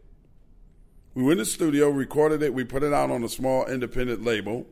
[1.14, 4.24] We went to the studio, recorded it, we put it out on a small independent
[4.24, 4.66] label,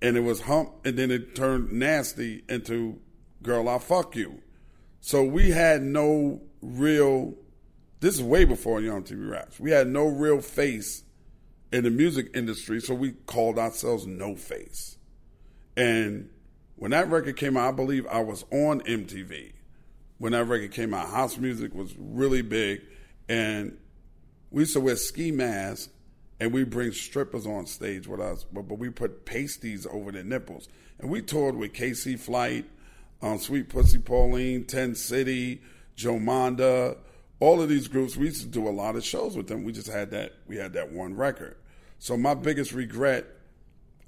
[0.00, 3.00] and it was hump, and then it turned nasty into
[3.42, 4.40] girl, I fuck you.
[5.00, 7.34] So we had no real,
[8.00, 9.60] this is way before Yo MTV Raps.
[9.60, 11.04] We had no real face
[11.72, 14.96] in the music industry, so we called ourselves No Face.
[15.76, 16.30] And
[16.76, 19.52] when that record came out, I believe I was on MTV.
[20.18, 22.82] When that record came out, house music was really big,
[23.28, 23.76] and
[24.50, 25.90] we used to wear ski masks,
[26.40, 30.24] and we bring strippers on stage with us, but, but we put pasties over their
[30.24, 32.64] nipples, and we toured with KC Flight,
[33.22, 35.60] um, Sweet Pussy Pauline, Ten City,
[35.96, 36.96] Joe Manda,
[37.40, 39.64] all of these groups, we used to do a lot of shows with them.
[39.64, 41.56] We just had that we had that one record.
[41.98, 43.26] So my biggest regret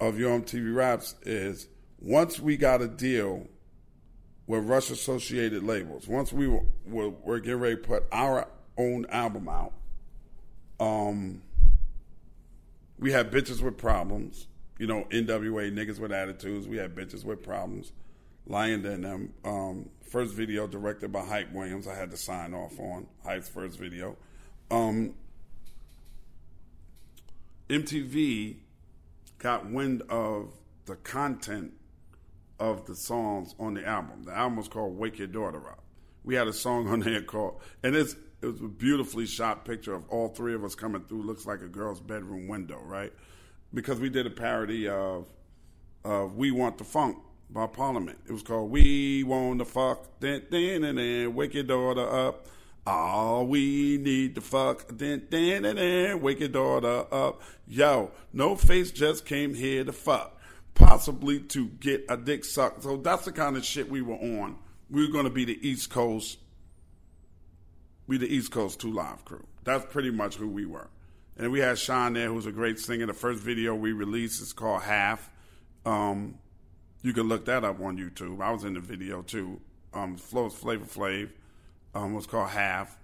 [0.00, 1.68] of Yo MTV Raps is
[2.00, 3.46] once we got a deal
[4.46, 9.06] with Rush Associated Labels, once we were, were, were getting ready to put our own
[9.10, 9.72] album out,
[10.80, 11.42] um,
[12.98, 14.46] we had bitches with problems.
[14.78, 16.66] You know, NWA niggas with attitudes.
[16.66, 17.92] We had bitches with problems.
[18.48, 19.34] Lyor and them.
[19.44, 21.86] Um, first video directed by Hype Williams.
[21.86, 24.16] I had to sign off on Hype's first video.
[24.70, 25.14] Um,
[27.68, 28.56] MTV
[29.38, 30.52] got wind of
[30.86, 31.72] the content
[32.58, 34.24] of the songs on the album.
[34.24, 35.84] The album was called "Wake Your Daughter Up."
[36.24, 39.94] We had a song on there called, and it's it was a beautifully shot picture
[39.94, 41.22] of all three of us coming through.
[41.22, 43.12] Looks like a girl's bedroom window, right?
[43.72, 45.32] Because we did a parody of
[46.04, 47.16] of "We Want the Funk"
[47.52, 48.18] by Parliament.
[48.28, 52.46] It was called "We Want the Fuck." Then, then, and then, wake your daughter up.
[52.86, 54.86] All we need to fuck.
[54.88, 57.42] Then, then, and then, wake your daughter up.
[57.68, 60.38] Yo, no face just came here to fuck.
[60.74, 62.82] Possibly to get a dick sucked.
[62.82, 64.58] So that's the kind of shit we were on.
[64.88, 66.38] We were going to be the East Coast.
[68.06, 69.46] We the East Coast Two Live crew.
[69.64, 70.88] That's pretty much who we were.
[71.36, 73.06] And we had Sean there, who's a great singer.
[73.06, 75.30] The first video we released is called Half.
[75.84, 76.38] Um,
[77.02, 78.42] you can look that up on YouTube.
[78.42, 79.60] I was in the video too.
[79.92, 81.30] Um, Flow Flavor Flav
[81.94, 82.96] um, was called Half,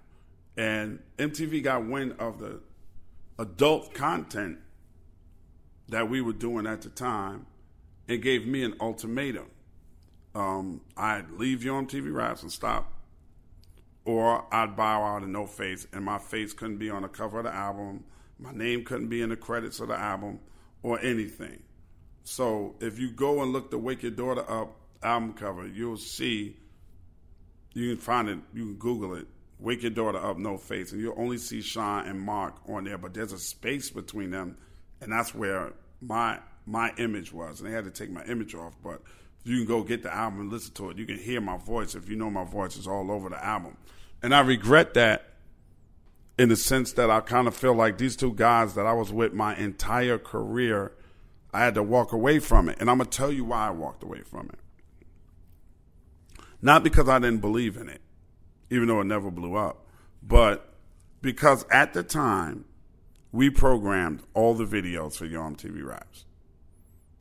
[0.55, 2.61] and MTV got wind of the
[3.39, 4.59] adult content
[5.89, 7.45] that we were doing at the time,
[8.07, 9.47] and gave me an ultimatum.
[10.35, 12.93] Um, I'd leave Yo MTV Raps and stop,
[14.05, 17.39] or I'd bow out of no face, and my face couldn't be on the cover
[17.39, 18.05] of the album,
[18.39, 20.39] my name couldn't be in the credits of the album,
[20.83, 21.63] or anything.
[22.27, 26.57] So if you go and look the Wake Your Daughter Up album cover, you'll see.
[27.73, 28.39] You can find it.
[28.53, 29.27] You can Google it.
[29.59, 32.97] Wake Your Daughter Up, no face, and you'll only see Sean and Mark on there.
[32.97, 34.57] But there's a space between them,
[34.99, 37.61] and that's where my my image was.
[37.61, 38.73] And they had to take my image off.
[38.83, 39.01] But
[39.45, 40.97] you can go get the album and listen to it.
[40.97, 43.77] You can hear my voice if you know my voice is all over the album.
[44.21, 45.29] And I regret that
[46.37, 49.13] in the sense that I kind of feel like these two guys that I was
[49.13, 50.91] with my entire career
[51.53, 52.77] I had to walk away from it.
[52.79, 54.59] And I'm going to tell you why I walked away from it.
[56.61, 58.01] Not because I didn't believe in it,
[58.69, 59.85] even though it never blew up,
[60.23, 60.73] but
[61.21, 62.65] because at the time,
[63.31, 66.25] we programmed all the videos for Yo MTV Raps.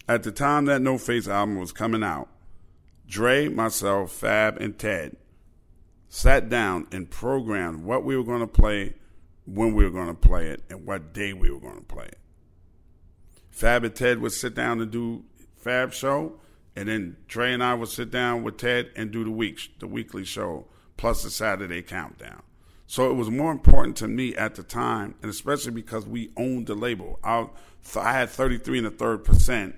[0.09, 2.29] At the time that No Face album was coming out,
[3.07, 5.17] Dre, myself, Fab, and Ted
[6.09, 8.95] sat down and programmed what we were going to play,
[9.45, 12.07] when we were going to play it, and what day we were going to play
[12.07, 12.19] it.
[13.57, 15.25] Fab and Ted would sit down and do
[15.57, 16.39] Fab show,
[16.77, 19.87] and then Dre and I would sit down with Ted and do the week the
[19.87, 20.67] weekly show
[20.99, 22.43] plus the Saturday countdown.
[22.87, 26.67] So it was more important to me at the time, and especially because we owned
[26.67, 27.19] the label.
[27.25, 27.49] I,
[27.99, 29.75] I had 33 and a third percent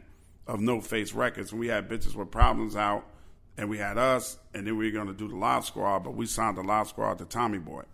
[0.48, 3.06] of No Face Records, and we had bitches with problems out,
[3.56, 6.16] and we had us, and then we were going to do the Live Squad, but
[6.16, 7.84] we signed the Live Squad to Tommy Boy.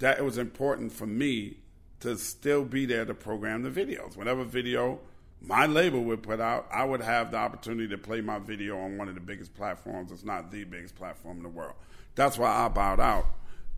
[0.00, 1.60] That it was important for me
[2.00, 4.16] to still be there to program the videos.
[4.16, 5.00] Whatever video
[5.40, 8.96] my label would put out, I would have the opportunity to play my video on
[8.98, 10.10] one of the biggest platforms.
[10.10, 11.74] It's not the biggest platform in the world.
[12.14, 13.26] That's why I bowed out.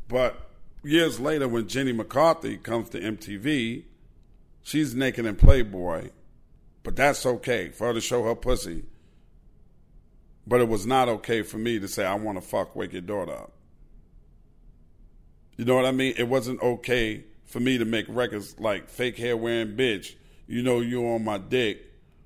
[0.09, 0.37] But
[0.83, 3.85] years later, when Jenny McCarthy comes to MTV,
[4.63, 6.11] she's naked in Playboy,
[6.83, 8.85] but that's okay for her to show her pussy.
[10.47, 13.03] But it was not okay for me to say, I want to fuck Wake Your
[13.03, 13.53] Daughter Up.
[15.57, 16.15] You know what I mean?
[16.17, 20.15] It wasn't okay for me to make records like fake hair wearing bitch.
[20.47, 21.83] You know you on my dick.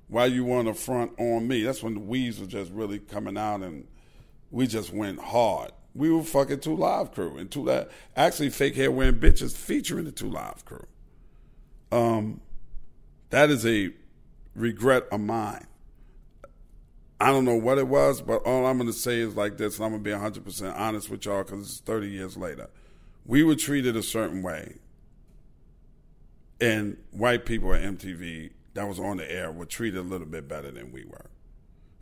[0.09, 1.63] Why you want to front on me?
[1.63, 3.87] That's when the weeds were just really coming out and
[4.51, 5.71] we just went hard.
[5.95, 10.05] We were fucking 2 Live Crew and two that actually fake hair wearing bitches featuring
[10.05, 10.87] the 2 Live Crew.
[11.91, 12.41] Um,
[13.31, 13.91] that is a
[14.55, 15.67] regret of mine.
[17.21, 19.77] I don't know what it was, but all I'm going to say is like this,
[19.77, 22.69] and I'm going to be 100% honest with y'all because it's 30 years later.
[23.25, 24.79] We were treated a certain way
[26.63, 30.47] and white people at MTV that was on the air were treated a little bit
[30.47, 31.27] better than we were.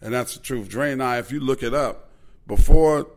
[0.02, 0.68] And that's the truth.
[0.68, 2.10] Dre and I, if you look it up,
[2.46, 3.08] before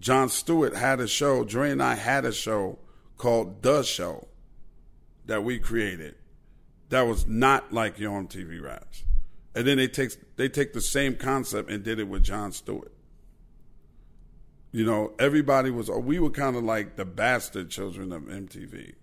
[0.00, 2.80] Jon Stewart had a show, Dre and I had a show
[3.16, 4.26] called The Show
[5.26, 6.16] that we created
[6.88, 9.04] that was not like Yo MTV Raps.
[9.54, 12.92] And then they take they take the same concept and did it with Jon Stewart.
[14.72, 18.94] You know, everybody was we were kind of like the bastard children of MTV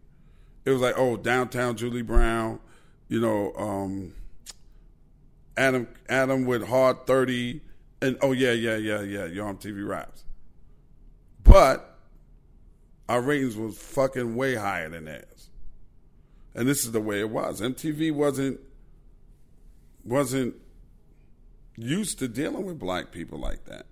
[0.66, 2.60] it was like, oh, downtown Julie Brown,
[3.08, 4.14] you know, um,
[5.58, 7.62] Adam Adam with hard thirty,
[8.02, 10.24] and oh yeah, yeah, yeah, yeah, Yo MTV Raps.
[11.44, 11.98] But
[13.10, 15.50] our ratings was fucking way higher than theirs,
[16.56, 17.60] and this is the way it was.
[17.60, 18.60] MTV wasn't
[20.04, 20.56] wasn't
[21.76, 23.86] used to dealing with black people like that.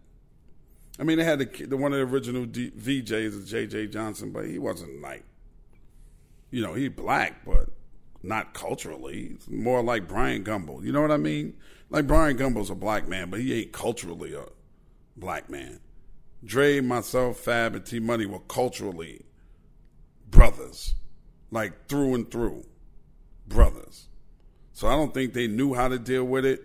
[1.00, 3.88] I mean, they had the, the one of the original D, VJs is J.J.
[3.88, 5.24] Johnson, but he wasn't like
[6.52, 7.70] you know, he's black, but
[8.24, 9.38] not culturally.
[9.48, 10.84] More like Bryant Gumbel.
[10.84, 11.56] You know what I mean?
[11.90, 14.46] Like Bryant Gumbel's a black man, but he ain't culturally a
[15.18, 15.80] black man.
[16.44, 19.26] Dre, myself, Fab, and T Money were culturally
[20.30, 20.96] brothers,
[21.52, 22.66] like through and through,
[23.48, 24.08] brothers.
[24.74, 26.62] So I don't think they knew how to deal with it,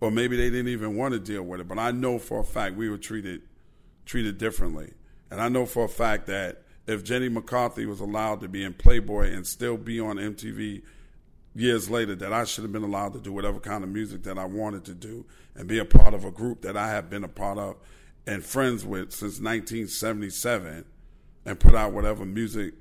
[0.00, 1.68] or maybe they didn't even want to deal with it.
[1.68, 3.42] But I know for a fact we were treated
[4.04, 4.92] treated differently,
[5.30, 8.74] and I know for a fact that if Jenny McCarthy was allowed to be in
[8.74, 10.82] Playboy and still be on MTV
[11.54, 14.38] years later, that I should have been allowed to do whatever kind of music that
[14.38, 15.24] I wanted to do
[15.54, 17.76] and be a part of a group that I have been a part of
[18.26, 20.84] and friends with since 1977
[21.44, 22.74] and put out whatever music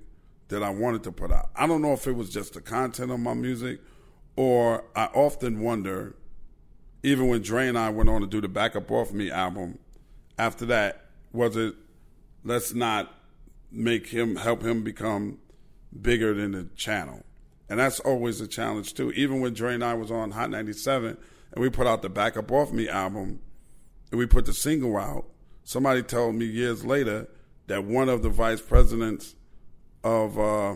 [0.47, 1.49] that I wanted to put out.
[1.56, 3.80] I don't know if it was just the content of my music
[4.36, 6.16] or I often wonder,
[7.04, 9.80] even when Dre and I went on to do the Back Up Off Me album,
[10.38, 11.76] after that, was it,
[12.43, 13.14] let's not
[13.74, 15.40] make him help him become
[16.02, 17.24] bigger than the channel.
[17.70, 19.12] And that's always a challenge too.
[19.12, 21.18] Even when Dre and I was on Hot 97,
[21.54, 23.40] and we put out the Back Up Off Me album,
[24.12, 25.26] and we put the single out.
[25.64, 27.28] Somebody told me years later
[27.68, 29.36] that one of the vice presidents
[30.04, 30.76] of uh,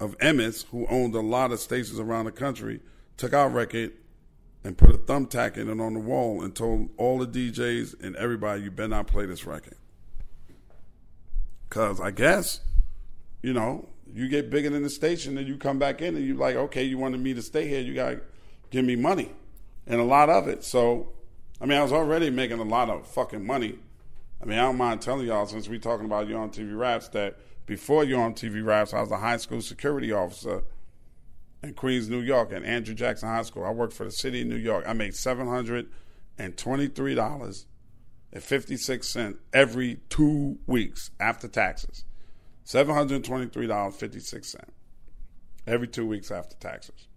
[0.00, 2.80] of Emmis, who owned a lot of stations around the country,
[3.18, 3.92] took our record
[4.64, 8.16] and put a thumbtack in it on the wall and told all the DJs and
[8.16, 9.76] everybody, you better not play this record.
[11.70, 12.60] Because I guess,
[13.42, 16.36] you know, you get bigger than the station and you come back in and you're
[16.36, 18.20] like, okay, you wanted me to stay here, you got to
[18.70, 19.30] give me money
[19.86, 20.64] and a lot of it.
[20.64, 21.12] So,
[21.60, 23.78] I mean, I was already making a lot of fucking money.
[24.42, 27.38] I mean, I don't mind telling y'all since we talking about Yo MTV Raps that
[27.66, 30.64] before Yo MTV Raps, I was a high school security officer
[31.62, 33.64] in Queens, New York, at Andrew Jackson High School.
[33.64, 34.84] I worked for the city of New York.
[34.88, 35.88] I made seven hundred
[36.38, 37.66] and twenty-three dollars
[38.32, 42.04] and fifty-six cents every two weeks after taxes.
[42.64, 44.72] Seven hundred twenty-three dollars fifty-six cents
[45.66, 47.08] every two weeks after taxes.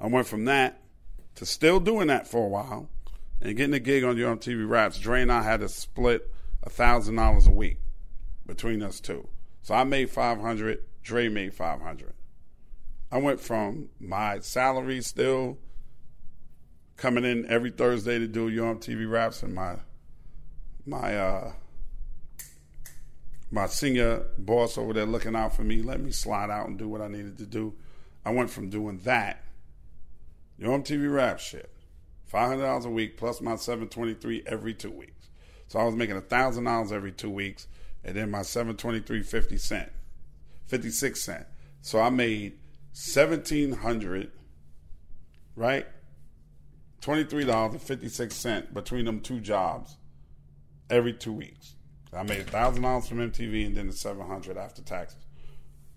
[0.00, 0.80] I went from that
[1.34, 2.88] to still doing that for a while
[3.40, 4.98] and getting a gig on Yo MTV Raps.
[4.98, 6.30] Dre and I had to split
[6.68, 7.78] thousand dollars a week
[8.46, 9.28] between us two.
[9.62, 10.82] So I made five hundred.
[11.02, 12.12] Dre made five hundred.
[13.10, 15.58] I went from my salary still
[16.98, 19.76] coming in every Thursday to do Yo MTV Raps and my
[20.84, 21.52] my uh
[23.50, 26.86] my senior boss over there looking out for me, let me slide out and do
[26.86, 27.72] what I needed to do.
[28.26, 29.42] I went from doing that,
[30.58, 31.70] Yo MTV Rap shit,
[32.26, 35.30] five hundred dollars a week plus my seven twenty three every two weeks.
[35.68, 37.68] So I was making thousand dollars every two weeks,
[38.04, 39.92] and then my seven twenty three fifty cent,
[40.66, 41.46] fifty six cent.
[41.80, 42.58] So I made
[42.92, 44.32] seventeen hundred,
[45.54, 45.86] right?
[47.00, 49.96] Twenty three dollars and fifty six cent between them two jobs
[50.90, 51.74] every two weeks.
[52.12, 55.24] I made thousand dollars from MTV and then the seven hundred after taxes.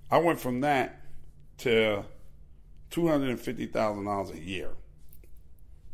[0.10, 1.02] I went from that
[1.60, 2.04] to
[2.90, 4.70] two hundred and fifty thousand dollars a year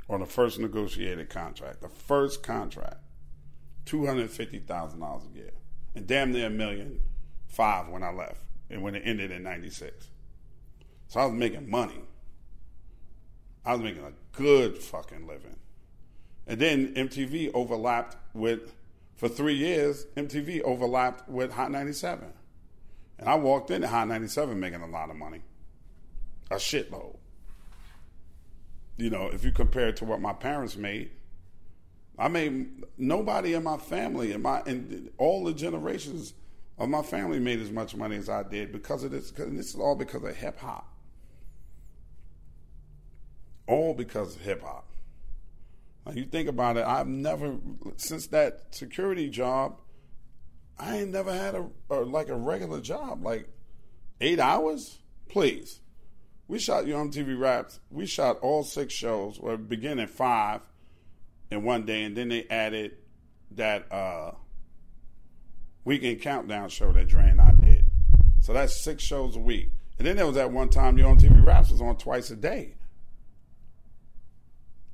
[0.09, 1.81] on the first negotiated contract.
[1.81, 2.97] The first contract,
[3.85, 5.51] two hundred fifty thousand dollars a year,
[5.95, 7.01] and damn near a million
[7.47, 10.09] five when I left and when it ended in ninety six.
[11.07, 12.01] So I was making money.
[13.67, 15.57] I was making a good fucking living.
[16.47, 18.73] And then MTV overlapped with,
[19.17, 22.31] for three years, MTV overlapped with Hot 97.
[23.19, 25.41] And I walked into Hot 97 making a lot of money.
[26.49, 27.17] A shitload.
[28.95, 31.11] You know, if you compare it to what my parents made,
[32.17, 36.33] I made nobody in my family and my and all the generations
[36.77, 39.31] of my family made as much money as I did because of this.
[39.37, 40.96] And this is all because of hip hop
[43.67, 44.85] all because of hip hop.
[46.05, 47.57] Now you think about it, I've never
[47.97, 49.79] since that security job,
[50.79, 53.49] I ain't never had a, like a regular job like
[54.21, 54.99] eight hours.
[55.27, 55.81] Please,
[56.47, 57.81] we shot Yo MTV Raps.
[57.91, 59.39] We shot all six shows.
[59.39, 60.61] Well, beginning at five
[61.51, 62.95] in one day, and then they added
[63.51, 64.31] that uh,
[65.83, 67.85] weekend countdown show that Dre and I did.
[68.41, 69.71] So that's six shows a week.
[69.97, 72.76] And then there was that one time Yo MTV Raps was on twice a day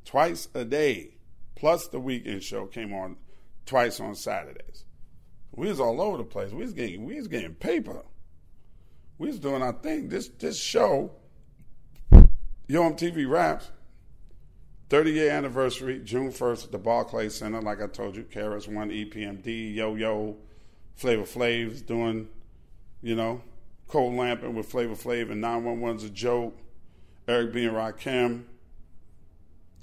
[0.06, 1.16] twice a day,
[1.56, 3.18] plus the weekend show came on
[3.66, 4.86] twice on Saturdays.
[5.56, 6.52] We was all over the place.
[6.52, 8.04] We was getting we was getting paper.
[9.18, 10.10] We was doing our thing.
[10.10, 11.12] This this show,
[12.68, 13.70] Yo MTV Raps,
[14.90, 17.62] 30 year anniversary, June 1st at the Barclays Center.
[17.62, 20.38] Like I told you, KRS One, EPMD, Yo Yo,
[20.96, 22.30] Flavor Flav's doing,
[23.02, 23.42] you know,
[23.88, 26.58] Cold Lamping with Flavor Flav and 911's a joke.
[27.28, 28.44] Eric B and Rakim,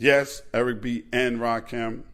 [0.00, 1.04] Yes, Eric B.
[1.12, 2.04] and Rakim.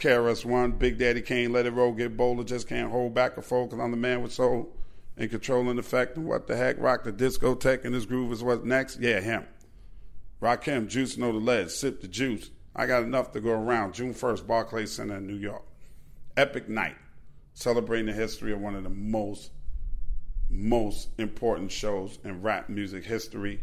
[0.00, 3.70] KRS-One, Big Daddy Kane, Let It Roll, Get Bolder, Just Can't Hold Back or Fold,
[3.70, 4.74] because I'm the man with soul
[5.16, 8.64] and controlling effect and what the heck, rock the discotheque and this groove is what's
[8.64, 8.98] next.
[8.98, 9.46] Yeah, him.
[10.42, 12.50] Rakim, Juice Know the Lead, Sip the Juice.
[12.74, 13.94] I got enough to go around.
[13.94, 15.62] June 1st, Barclays Center in New York.
[16.36, 16.96] Epic night,
[17.54, 19.52] celebrating the history of one of the most,
[20.48, 23.60] most important shows in rap music history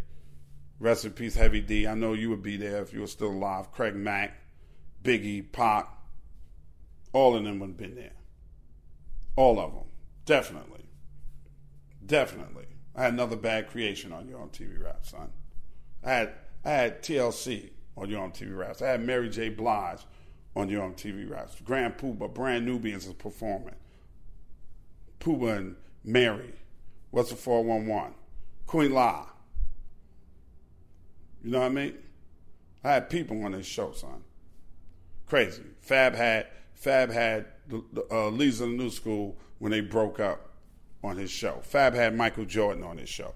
[0.79, 1.87] Rest in peace, Heavy D.
[1.87, 3.71] I know you would be there if you were still alive.
[3.71, 4.37] Craig Mack,
[5.03, 5.87] Biggie, Pac,
[7.13, 8.11] all of them would have been there.
[9.35, 9.85] All of them.
[10.25, 10.85] Definitely.
[12.05, 12.65] Definitely.
[12.95, 15.31] I had another bad creation on Yo MTV Rap, son.
[16.03, 18.81] I had I had TLC on Yo MTV Raps.
[18.81, 19.49] I had Mary J.
[19.49, 20.01] Blige
[20.55, 21.59] on Yo MTV Raps.
[21.61, 23.75] Grand Puba, Brand Nubians is performing.
[25.19, 26.53] Puba and Mary.
[27.11, 28.13] What's the 411?
[28.65, 29.27] Queen La.
[31.47, 31.97] You know what I mean?
[32.83, 34.21] I had people on this show, son.
[35.27, 35.63] Crazy.
[35.79, 37.45] Fab had Fab had
[38.11, 40.49] uh, Leaders of the New School when they broke up
[41.01, 41.61] on his show.
[41.63, 43.33] Fab had Michael Jordan on his show.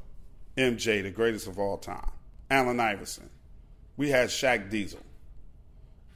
[0.58, 2.12] MJ, the greatest of all time.
[2.50, 3.30] Allen Iverson.
[3.96, 5.00] We had Shaq Diesel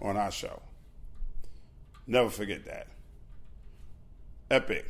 [0.02, 0.62] on our show.
[2.08, 2.88] Never forget that.
[4.52, 4.86] Epic.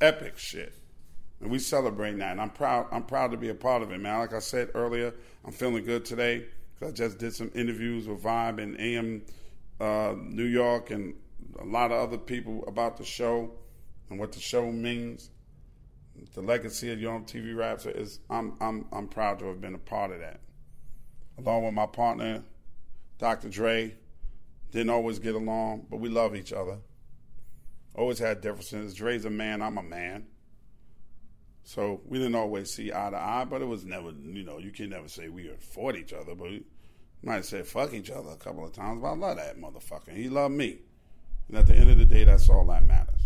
[0.00, 0.74] Epic shit.
[1.40, 2.32] And we celebrate that.
[2.32, 4.18] And I'm proud I'm proud to be a part of it, man.
[4.18, 5.12] Like I said earlier,
[5.44, 9.22] I'm feeling good today because I just did some interviews with Vibe and AM
[9.80, 11.14] uh, New York and
[11.58, 13.50] a lot of other people about the show
[14.10, 15.30] and what the show means.
[16.34, 19.78] The legacy of Yo MTV Raps is I'm I'm I'm proud to have been a
[19.78, 20.40] part of that.
[21.38, 22.44] Along with my partner,
[23.18, 23.48] Dr.
[23.48, 23.96] Dre,
[24.70, 26.78] didn't always get along, but we love each other.
[27.94, 28.94] Always had differences.
[28.94, 30.26] Dre's a man, I'm a man.
[31.64, 34.70] So we didn't always see eye to eye, but it was never, you know, you
[34.70, 36.62] can never say we fought each other, but we
[37.22, 39.00] might say fuck each other a couple of times.
[39.00, 40.14] But I love that motherfucker.
[40.14, 40.80] He loved me.
[41.48, 43.22] And at the end of the day, that's all that matters.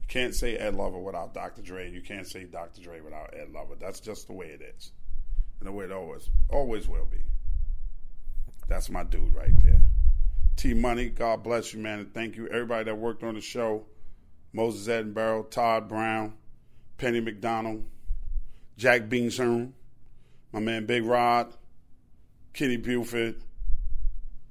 [0.00, 1.62] You can't say Ed Lover without Dr.
[1.62, 1.90] Dre.
[1.90, 2.80] You can't say Dr.
[2.80, 3.74] Dre without Ed Lover.
[3.78, 4.90] That's just the way it is.
[5.60, 7.22] And the way it always always will be.
[8.68, 9.82] That's my dude right there.
[10.56, 12.00] T Money, God bless you, man.
[12.00, 13.86] And thank you, everybody that worked on the show.
[14.52, 16.34] Moses Edinburgh, Todd Brown,
[16.98, 17.84] Penny McDonald,
[18.76, 19.72] Jack Beansham,
[20.52, 21.52] my man Big Rod,
[22.52, 23.42] Kenny Buford,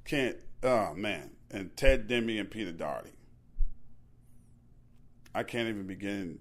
[0.04, 3.10] Kent, oh man, and Ted Demme and Peter Dougherty.
[5.34, 6.38] I can't even begin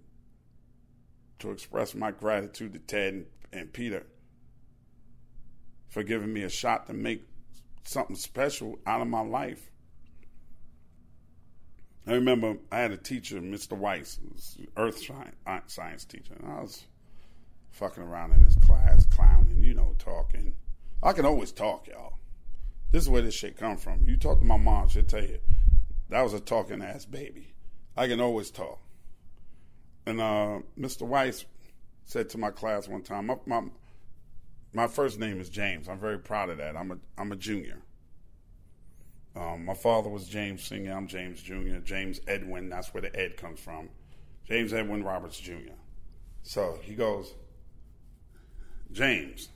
[1.39, 4.05] to express my gratitude to Ted and, and Peter
[5.89, 7.27] for giving me a shot to make
[7.83, 9.71] something special out of my life.
[12.07, 13.77] I remember I had a teacher, Mr.
[13.77, 14.19] Weiss,
[14.77, 15.03] earth
[15.67, 16.85] science teacher, and I was
[17.71, 20.55] fucking around in his class, clowning, you know, talking.
[21.01, 22.19] I can always talk, y'all.
[22.91, 24.07] This is where this shit come from.
[24.07, 25.39] You talk to my mom, she'll tell you
[26.09, 27.53] that was a talking ass baby.
[27.97, 28.79] I can always talk.
[30.05, 31.01] And uh, Mr.
[31.01, 31.45] Weiss
[32.05, 33.63] said to my class one time, my, my,
[34.73, 35.89] my first name is James.
[35.89, 36.75] I'm very proud of that.
[36.75, 37.81] I'm a I'm a junior.
[39.35, 40.93] Um, my father was James Senior.
[40.93, 41.79] I'm James Junior.
[41.79, 42.69] James Edwin.
[42.69, 43.89] That's where the Ed comes from.
[44.47, 45.73] James Edwin Roberts Jr.
[46.43, 47.33] So he goes,
[48.91, 49.49] James.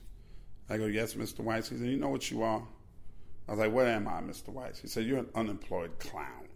[0.68, 1.40] I go, yes, Mr.
[1.40, 1.68] Weiss.
[1.68, 2.62] He said, you know what you are?
[3.48, 4.50] I was like, what am I, Mr.
[4.50, 4.78] Weiss?
[4.78, 6.48] He said, you're an unemployed clown.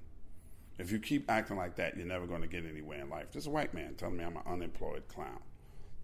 [0.79, 3.33] If you keep acting like that, you're never going to get anywhere in life.
[3.33, 5.41] This white man telling me I'm an unemployed clown.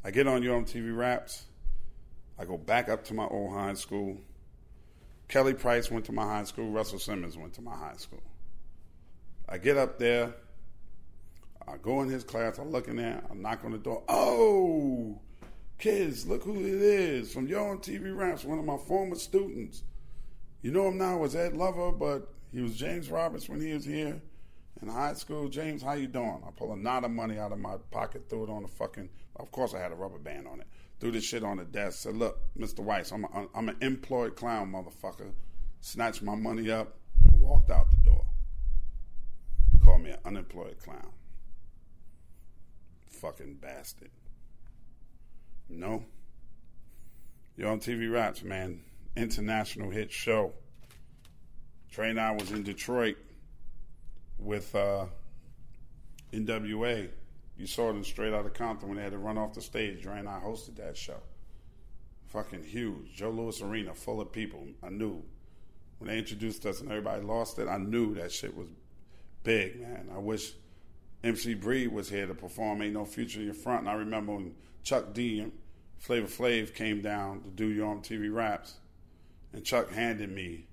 [0.05, 1.45] I get on Yo MTV Raps.
[2.39, 4.18] I go back up to my old high school.
[5.31, 6.70] Kelly Price went to my high school.
[6.70, 8.22] Russell Simmons went to my high school.
[9.49, 10.35] I get up there.
[11.68, 12.59] I go in his class.
[12.59, 13.22] I look in there.
[13.31, 14.03] I knock on the door.
[14.09, 15.20] Oh,
[15.78, 19.85] kids, look who it is from Yo MTV Raps, one of my former students.
[20.62, 23.85] You know him now as Ed Lover, but he was James Roberts when he was
[23.85, 24.20] here
[24.83, 25.49] in high school.
[25.49, 26.43] James, how you doing?
[26.45, 29.09] I pull a knot of money out of my pocket, threw it on the fucking.
[29.37, 30.66] Of course, I had a rubber band on it
[31.01, 32.01] threw this shit on the desk.
[32.01, 32.80] Said, "Look, Mr.
[32.80, 35.32] Weiss, I'm a, I'm an employed clown, motherfucker."
[35.80, 36.96] Snatched my money up,
[37.32, 38.26] walked out the door.
[39.82, 41.12] Called me an unemployed clown.
[43.09, 44.11] Fucking bastard.
[45.68, 46.05] No.
[47.57, 48.82] Yo MTV Raps, man.
[49.16, 50.53] International hit show.
[51.90, 53.16] Dre and I was in Detroit
[54.38, 55.07] with uh,
[56.32, 57.11] NWA
[57.61, 60.02] you saw them straight out of Compton when they had to run off the stage.
[60.02, 61.20] Dre and I hosted that show.
[62.28, 63.12] Fucking huge.
[63.14, 64.66] Joe Louis Arena full of people.
[64.82, 65.22] I knew.
[65.98, 68.68] When they introduced us and everybody lost it, I knew that shit was
[69.42, 70.08] big, man.
[70.14, 70.54] I wish
[71.22, 73.80] MC Breed was here to perform Ain't No Future in Your Front.
[73.80, 75.52] And I remember when Chuck D and
[75.98, 78.76] Flavor Flav came down to do Yo MTV Raps,
[79.52, 80.66] and Chuck handed me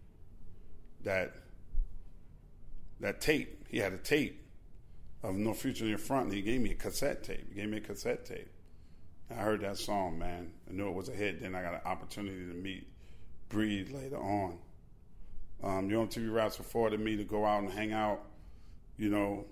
[1.04, 1.36] that
[3.02, 3.66] that tape.
[3.68, 4.47] He had a tape
[5.28, 7.50] of No Future in Your Front, and he gave me a cassette tape.
[7.50, 8.50] He gave me a cassette tape.
[9.30, 10.52] I heard that song, man.
[10.70, 11.42] I knew it was a hit.
[11.42, 12.88] Then I got an opportunity to meet
[13.50, 14.58] Breed later on.
[15.62, 18.22] Um, Yo MTV Raps afforded me to go out and hang out,
[18.98, 19.46] you know,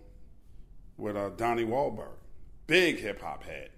[0.98, 2.16] with uh, Donnie Wahlberg,
[2.68, 3.72] big hip hop head.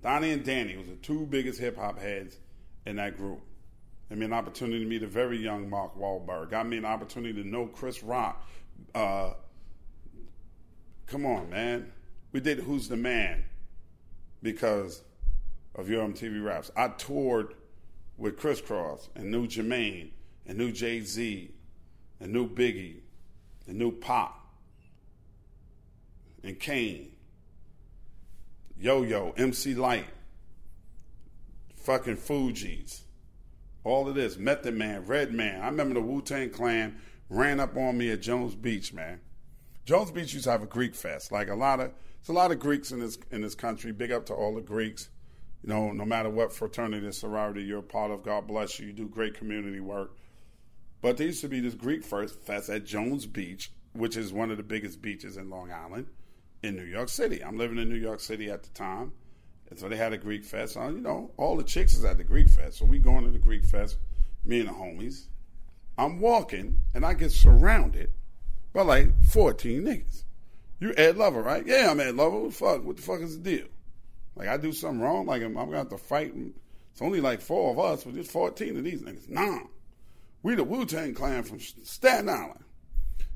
[0.00, 2.38] Donnie and Danny was the two biggest hip hop heads
[2.86, 3.40] in that group.
[4.08, 6.50] Gave me an opportunity to meet a very young Mark Wahlberg.
[6.50, 8.46] Got me an opportunity to know Chris Rock,
[8.94, 9.32] uh,
[11.06, 11.92] Come on, man.
[12.32, 13.44] We did Who's the Man
[14.42, 15.02] because
[15.74, 16.70] of Yo MTV Raps.
[16.76, 17.54] I toured
[18.16, 20.10] with Kris Kross and New Jermaine
[20.46, 21.50] and New Jay Z
[22.20, 23.00] and New Biggie
[23.66, 24.44] and New Pop
[26.42, 27.12] and Kane,
[28.78, 30.04] Yo Yo, MC Lyte,
[31.76, 33.00] fucking Fugees,
[33.82, 35.60] all of this, Method Man, Redman.
[35.60, 36.96] I remember the Wu Tang Clan
[37.28, 39.20] ran up on me at Jones Beach, man.
[39.84, 41.30] Jones Beach used to have a Greek fest.
[41.30, 43.92] Like a lot of, it's a lot of Greeks in this in this country.
[43.92, 45.10] Big up to all the Greeks.
[45.62, 48.86] You know, no matter what fraternity or sorority you're a part of, God bless you.
[48.86, 50.16] You do great community work.
[51.00, 54.50] But there used to be this Greek first fest at Jones Beach, which is one
[54.50, 56.06] of the biggest beaches in Long Island
[56.62, 57.44] in New York City.
[57.44, 59.12] I'm living in New York City at the time.
[59.68, 60.76] And so they had a Greek fest.
[60.76, 62.78] Uh, you know, all the chicks is at the Greek fest.
[62.78, 63.98] So we going to the Greek fest,
[64.44, 65.26] me and the homies.
[65.96, 68.10] I'm walking and I get surrounded
[68.74, 70.24] by like 14 niggas.
[70.80, 71.64] You Ed Lover, right?
[71.64, 72.40] Yeah, I'm Ed Lover.
[72.40, 72.84] What the fuck?
[72.84, 73.66] What the fuck is the deal?
[74.36, 75.26] Like I do something wrong?
[75.26, 76.34] Like I'm, I'm gonna have to fight?
[76.92, 79.30] It's only like four of us, but there's 14 of these niggas.
[79.30, 79.60] Nah,
[80.42, 82.64] we the Wu Tang Clan from Staten Island.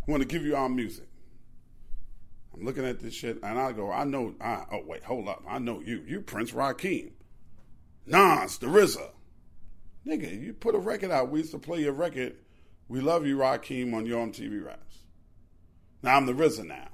[0.07, 1.09] We want to give you our music.
[2.53, 4.35] I'm looking at this shit and I go, I know.
[4.41, 5.45] I, oh wait, hold up.
[5.49, 6.03] I know you.
[6.07, 6.53] You Prince.
[6.53, 9.11] Nah, it's the RZA.
[10.07, 11.31] Nigga, you put a record out.
[11.31, 12.35] We used to play your record.
[12.89, 14.99] We love you, Rakeem, on Yo MTV Raps.
[16.03, 16.89] Now I'm the RZA now.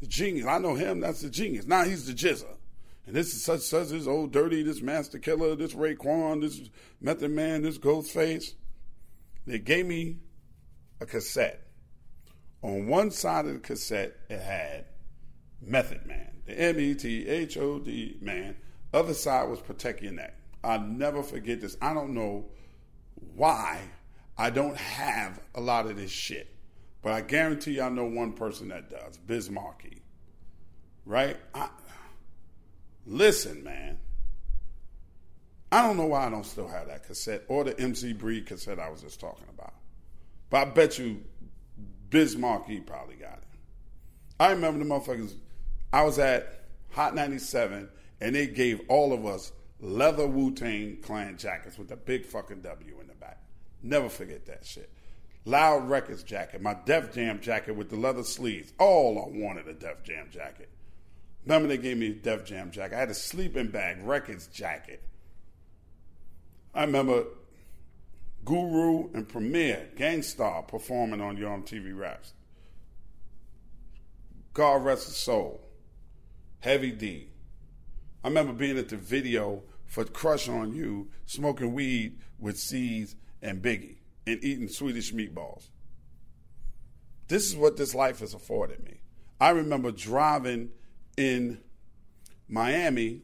[0.00, 0.46] The genius.
[0.46, 1.00] I know him.
[1.00, 1.66] That's the genius.
[1.66, 2.56] Now he's the GZA.
[3.06, 6.60] And this is such such this old dirty, this Masta Killa, this Raekwon, this
[7.00, 8.54] Method Man, this Ghostface.
[9.46, 10.18] They gave me
[11.00, 11.60] a cassette.
[12.62, 14.86] On one side of the cassette, it had
[15.60, 18.56] Method Man, the M E T H O D man.
[18.94, 20.38] Other side was Protect Your Neck.
[20.62, 21.76] I'll never forget this.
[21.82, 22.46] I don't know
[23.34, 23.80] why
[24.38, 26.53] I don't have a lot of this shit,
[27.04, 30.00] but I guarantee you I know one person that does, Biz Markie.
[31.04, 31.36] Right?
[31.54, 31.68] I,
[33.06, 33.98] listen, man.
[35.70, 38.80] I don't know why I don't still have that cassette or the MC Breed cassette
[38.80, 39.74] I was just talking about.
[40.48, 41.22] But I bet you
[42.08, 43.58] Biz Markie probably got it.
[44.40, 45.34] I remember the motherfuckers,
[45.92, 47.86] I was at Hot 97
[48.22, 52.62] and they gave all of us leather Wu Tang Clan jackets with a big fucking
[52.62, 53.42] W in the back.
[53.82, 54.90] Never forget that shit.
[55.44, 58.72] Loud Records jacket, my Def Jam jacket with the leather sleeves.
[58.78, 60.70] All I wanted a Def Jam jacket.
[61.44, 62.96] Remember they gave me a Def Jam jacket.
[62.96, 65.02] I had a sleeping bag records jacket.
[66.74, 67.24] I remember
[68.44, 72.32] Guru and Premier, Gang Starr performing on Yo MTV Raps.
[74.54, 75.60] God rest his soul.
[76.60, 77.28] Heavy D.
[78.22, 83.62] I remember being at the video for Crush on You, smoking weed with C's and
[83.62, 83.96] Biggie,
[84.26, 85.68] and eating Swedish meatballs.
[87.28, 89.00] This is what this life has afforded me.
[89.40, 90.70] I remember driving
[91.16, 91.60] in
[92.48, 93.22] Miami,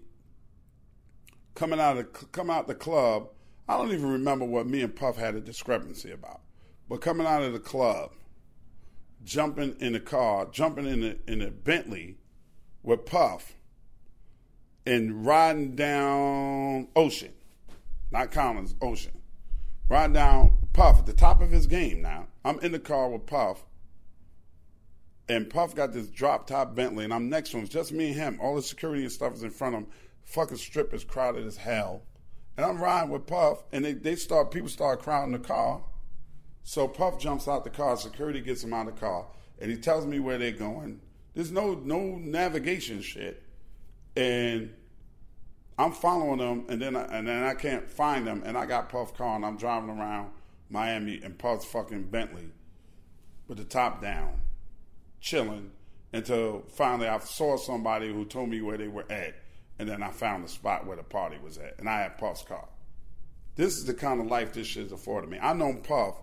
[1.54, 3.28] coming out of come out the club
[3.70, 6.40] I don't even remember what me and Puff had a discrepancy about.
[6.88, 8.10] But coming out of the club,
[9.22, 12.16] jumping in the car, jumping in the in a Bentley
[12.82, 13.54] with Puff,
[14.84, 17.32] and riding down Ocean,
[18.10, 19.19] not Collins, Ocean,
[19.90, 22.00] riding now, Puff at the top of his game.
[22.00, 23.64] Now I'm in the car with Puff,
[25.28, 27.64] and Puff got this drop top Bentley, and I'm next to him.
[27.64, 28.38] It's just me and him.
[28.40, 29.88] All the security and stuff is in front of him.
[30.24, 32.02] Fucking strip is crowded as hell.
[32.56, 35.82] And I'm riding with Puff, and they, they start people start crowding the car.
[36.62, 39.26] So Puff jumps out the car, security gets him out of the car,
[39.60, 41.00] and he tells me where they're going.
[41.34, 43.42] There's no no navigation shit.
[44.16, 44.72] And
[45.78, 48.88] I'm following them and then I, and then I can't find them and I got
[48.88, 50.30] Puff car and I'm driving around
[50.68, 52.50] Miami and Puff's fucking Bentley
[53.48, 54.42] with the top down,
[55.20, 55.72] chilling
[56.12, 59.34] until finally I saw somebody who told me where they were at
[59.80, 62.42] and then I found the spot where the party was at, and I had Puff's
[62.42, 62.68] car.
[63.56, 65.38] This is the kind of life this shit's afforded me.
[65.40, 66.16] I know Puff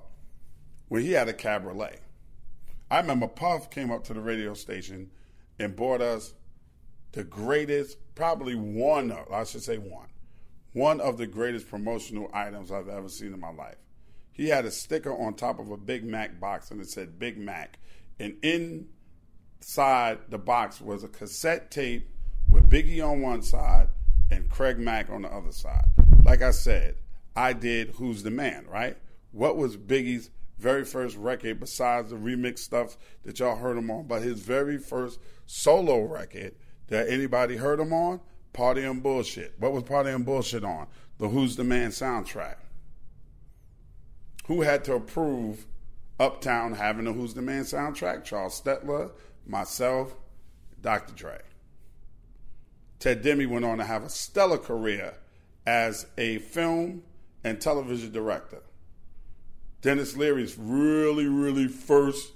[0.90, 2.00] when he had a cabriolet.
[2.90, 5.10] I remember Puff came up to the radio station
[5.58, 6.34] and bought us
[7.14, 10.08] the greatest, probably one of, I should say one,
[10.74, 13.78] one of the greatest promotional items I've ever seen in my life.
[14.34, 17.38] He had a sticker on top of a Big Mac box and it said Big
[17.38, 17.78] Mac.
[18.20, 22.10] And inside the box was a cassette tape
[22.50, 23.90] with Biggie on one side
[24.32, 25.86] and Craig Mack on the other side.
[26.24, 26.96] Like I said,
[27.36, 28.98] I did Who's the Man, right?
[29.32, 34.08] What was Biggie's very first record besides the remix stuff that y'all heard him on?
[34.08, 36.56] But his very first solo record
[36.88, 38.20] that anybody heard him on?
[38.54, 39.54] Party and Bullshit.
[39.60, 40.88] What was Party and Bullshit on?
[41.20, 42.56] The Who's the Man soundtrack.
[44.48, 45.66] Who had to approve
[46.20, 48.24] Uptown having the Who's the Man soundtrack?
[48.24, 49.12] Charles Stettler,
[49.46, 50.16] myself,
[50.82, 51.14] Dr.
[51.14, 51.42] Dre.
[53.00, 55.14] Ted Demme went on to have a stellar career
[55.66, 57.04] as a film
[57.44, 58.62] and television director.
[59.82, 62.32] Denis Leary's really, really first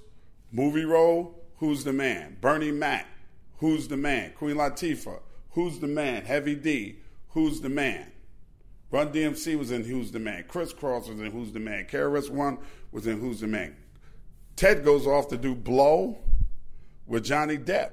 [0.52, 2.36] movie role, Who's the Man?
[2.40, 3.06] Bernie Mac,
[3.62, 4.32] Who's the Man?
[4.32, 6.24] Queen Latifah, Who's the Man?
[6.24, 6.96] Heavy D,
[7.28, 8.10] Who's the Man?
[8.90, 10.46] Run DMC was in Who's the Man.
[10.48, 11.86] Kris Kross was in Who's the Man.
[11.88, 12.58] KRS One
[12.90, 13.76] was in Who's the Man.
[14.56, 16.18] Ted goes off to do Blow
[17.06, 17.92] with Johnny Depp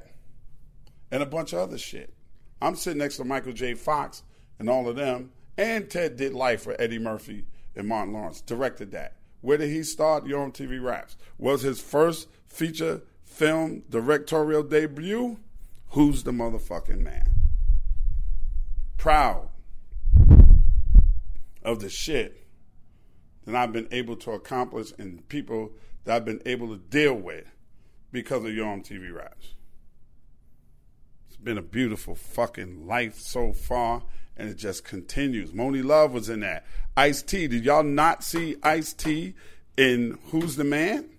[1.11, 2.15] and a bunch of other shit.
[2.59, 3.75] I'm sitting next to Michael J.
[3.75, 4.23] Fox
[4.57, 5.29] and all of them.
[5.55, 7.45] And Ted did Life with Eddie Murphy
[7.75, 9.17] and Martin Lawrence, directed that.
[9.41, 10.25] Where did he start?
[10.25, 11.15] Yo MTV Raps.
[11.37, 15.37] Was his first feature film directorial debut?
[15.93, 17.33] Who's the motherfucking man?
[18.97, 19.49] Proud
[21.63, 22.45] of the shit
[23.45, 25.71] that I've been able to accomplish and people
[26.03, 27.45] that I've been able to deal with
[28.11, 29.55] because of Yo MTV Raps.
[31.27, 34.03] It's been a beautiful fucking life so far,
[34.37, 35.51] and it just continues.
[35.51, 36.65] Monie Love was in that.
[36.95, 39.33] Ice T, did y'all not see Ice T
[39.75, 41.09] in Who's the Man?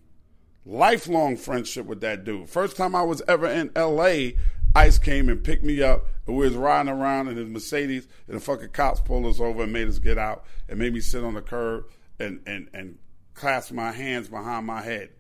[0.65, 2.49] Lifelong friendship with that dude.
[2.49, 4.33] First time I was ever in LA,
[4.75, 8.37] Ice came and picked me up, and we was riding around in his Mercedes, and
[8.37, 11.25] the fucking cops pulled us over and made us get out, and made me sit
[11.25, 11.85] on the curb
[12.19, 12.99] and and and
[13.35, 15.11] clasp my hands behind my head.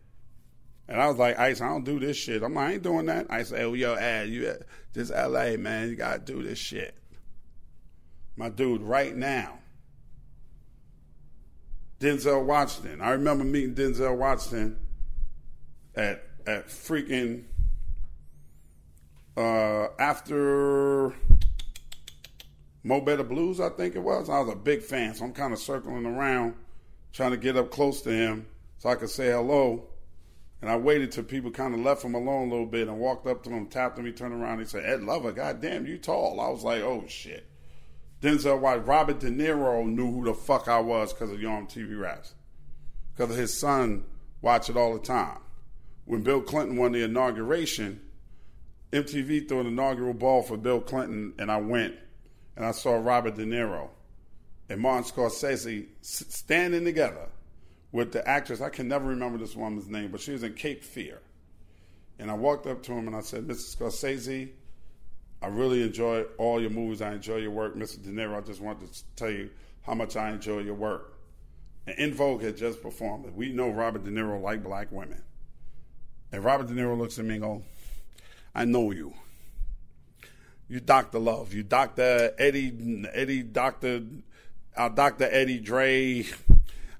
[0.88, 2.42] And I was like, Ice, I don't do this shit.
[2.42, 3.26] I'm like, I ain't doing that.
[3.30, 4.52] I say, oh, yo, Ad, you
[4.92, 6.94] this LA, man, you gotta do this shit.
[8.36, 9.58] My dude, right now.
[12.00, 13.00] Denzel Washington.
[13.00, 14.78] I remember meeting Denzel Washington
[15.94, 17.44] at at freaking
[19.40, 21.14] uh, after
[22.82, 24.28] Mo Better Blues, I think it was.
[24.28, 26.54] I was a big fan, so I'm kind of circling around,
[27.12, 28.46] trying to get up close to him
[28.78, 29.86] so I could say hello.
[30.60, 33.26] And I waited till people kind of left him alone a little bit and walked
[33.26, 36.38] up to him, tapped him, he turned around, he said, Ed Lover, goddamn, you tall.
[36.38, 37.46] I was like, oh shit.
[38.20, 41.98] Denzel White, Robert De Niro knew who the fuck I was because of Yo TV
[41.98, 42.34] Raps.
[43.16, 44.04] Because his son
[44.42, 45.38] watched it all the time.
[46.04, 48.02] When Bill Clinton won the inauguration,
[48.92, 51.94] MTV threw an inaugural ball for Bill Clinton, and I went
[52.56, 53.88] and I saw Robert De Niro
[54.68, 57.28] and Martin Scorsese standing together
[57.92, 58.60] with the actress.
[58.60, 61.20] I can never remember this woman's name, but she was in Cape Fear.
[62.18, 63.76] And I walked up to him and I said, Mr.
[63.76, 64.50] Scorsese,
[65.42, 67.00] I really enjoy all your movies.
[67.00, 67.74] I enjoy your work.
[67.74, 68.02] Mr.
[68.02, 69.50] De Niro, I just wanted to tell you
[69.82, 71.14] how much I enjoy your work.
[71.86, 73.26] And In Vogue had just performed.
[73.26, 73.34] It.
[73.34, 75.22] We know Robert De Niro like black women.
[76.30, 77.62] And Robert De Niro looks at me and goes,
[78.54, 79.14] I know you.
[80.68, 81.18] You Dr.
[81.18, 81.52] Love.
[81.52, 82.32] You Dr.
[82.38, 84.02] Eddie, Eddie, Dr.
[84.76, 85.28] Uh, Dr.
[85.30, 86.24] Eddie Dre.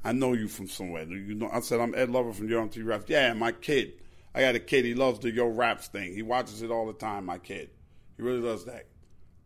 [0.05, 1.05] I know you from somewhere.
[1.05, 3.05] You know, I said, I'm Ed Lover from Yo MTV Raps.
[3.09, 3.93] Yeah, my kid.
[4.35, 4.85] I got a kid.
[4.85, 6.15] He loves the Yo Raps thing.
[6.15, 7.71] He watches it all the time, my kid.
[8.17, 8.87] He really does that.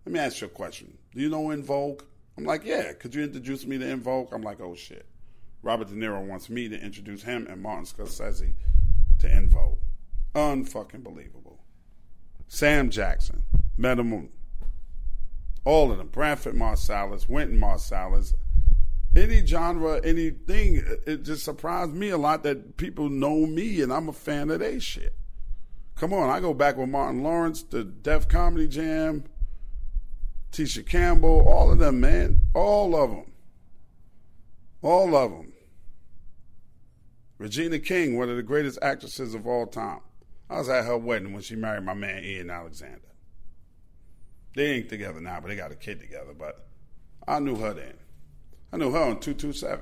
[0.06, 0.96] Let me ask you a question.
[1.14, 2.02] Do you know En Vogue?
[2.36, 2.92] I'm like, yeah.
[2.92, 4.32] Could you introduce me to En Vogue?
[4.32, 5.06] I'm like, oh shit.
[5.62, 8.52] Robert De Niro wants me to introduce him and Martin Scorsese
[9.18, 9.78] to En Vogue.
[10.34, 11.43] Unfucking believable.
[12.54, 13.42] Sam Jackson,
[13.76, 14.28] met him,
[15.64, 16.06] all of them.
[16.06, 18.32] Branford Marsalis, Wynton Marsalis.
[19.16, 24.08] Any genre, anything, it just surprised me a lot that people know me and I'm
[24.08, 25.14] a fan of their shit.
[25.96, 29.24] Come on, I go back with Martin Lawrence, the Def Comedy Jam,
[30.52, 32.42] Tisha Campbell, all of them, man.
[32.54, 33.32] All of them.
[34.80, 35.52] All of them.
[37.38, 40.00] Regina King, one of the greatest actresses of all time.
[40.48, 43.00] I was at her wedding when she married my man Ian Alexander.
[44.54, 46.34] They ain't together now, but they got a kid together.
[46.36, 46.66] But
[47.26, 47.94] I knew her then.
[48.72, 49.80] I knew her on 227.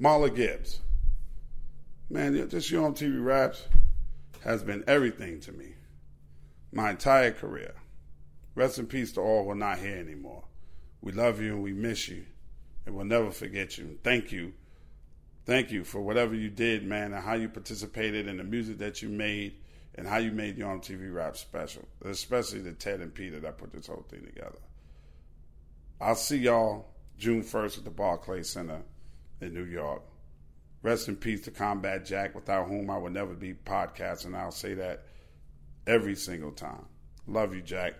[0.00, 0.80] Marla Gibbs.
[2.08, 3.66] Man, just Yo TV Raps
[4.44, 5.74] has been everything to me
[6.72, 7.74] my entire career.
[8.54, 10.44] Rest in peace to all who are not here anymore.
[11.00, 12.24] We love you and we miss you,
[12.84, 13.98] and we'll never forget you.
[14.02, 14.52] Thank you.
[15.46, 19.02] Thank you for whatever you did, man, and how you participated in the music that
[19.02, 19.54] you made
[19.94, 23.72] and how you made Yo MTV Rap special, especially the Ted and Peter that put
[23.72, 24.58] this whole thing together.
[26.00, 26.86] I'll see y'all
[27.18, 28.82] June 1st at the Barclays Center
[29.40, 30.02] in New York.
[30.82, 34.34] Rest in peace to Combat Jack, without whom I would never be podcasting.
[34.34, 35.04] I'll say that
[35.86, 36.86] every single time.
[37.26, 37.94] Love you, Jack.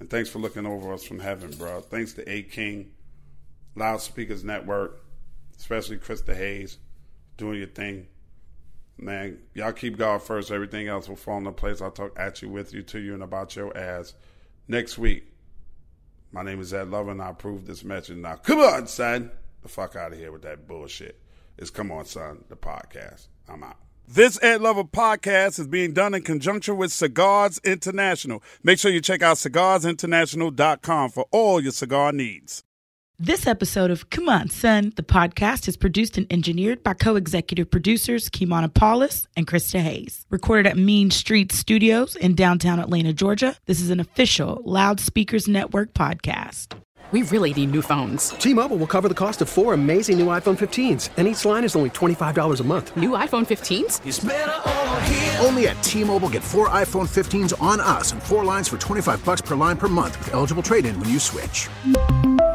[0.00, 1.80] And thanks for looking over us from heaven, bro.
[1.80, 2.92] Thanks to A King,
[3.76, 5.04] Loudspeakers Network,
[5.58, 6.78] especially Krista Hayes,
[7.36, 8.06] doing your thing.
[9.02, 10.52] Man, y'all keep God first.
[10.52, 11.80] Everything else will fall into place.
[11.82, 14.14] I'll talk at you, with you, to you, and about your ass
[14.68, 15.26] next week.
[16.30, 18.16] My name is Ed Lover, and I approve this message.
[18.16, 19.32] Now, come on, son.
[19.62, 21.20] The fuck out of here with that bullshit.
[21.58, 23.26] It's Come On, Son, the podcast.
[23.48, 23.76] I'm out.
[24.08, 28.42] This Ed Lover podcast is being done in conjunction with Cigars International.
[28.62, 32.64] Make sure you check out cigarsinternational.com for all your cigar needs.
[33.24, 37.70] This episode of Come On Son, the podcast, is produced and engineered by co executive
[37.70, 40.26] producers Kimana Paulus and Krista Hayes.
[40.28, 45.92] Recorded at Mean Street Studios in downtown Atlanta, Georgia, this is an official Loudspeakers Network
[45.92, 46.76] podcast.
[47.12, 48.30] We really need new phones.
[48.30, 51.62] T Mobile will cover the cost of four amazing new iPhone 15s, and each line
[51.62, 52.96] is only $25 a month.
[52.96, 54.00] New iPhone 15s?
[55.46, 59.24] Only at T Mobile get four iPhone 15s on us and four lines for 25
[59.24, 61.68] bucks per line per month with eligible trade in when you switch.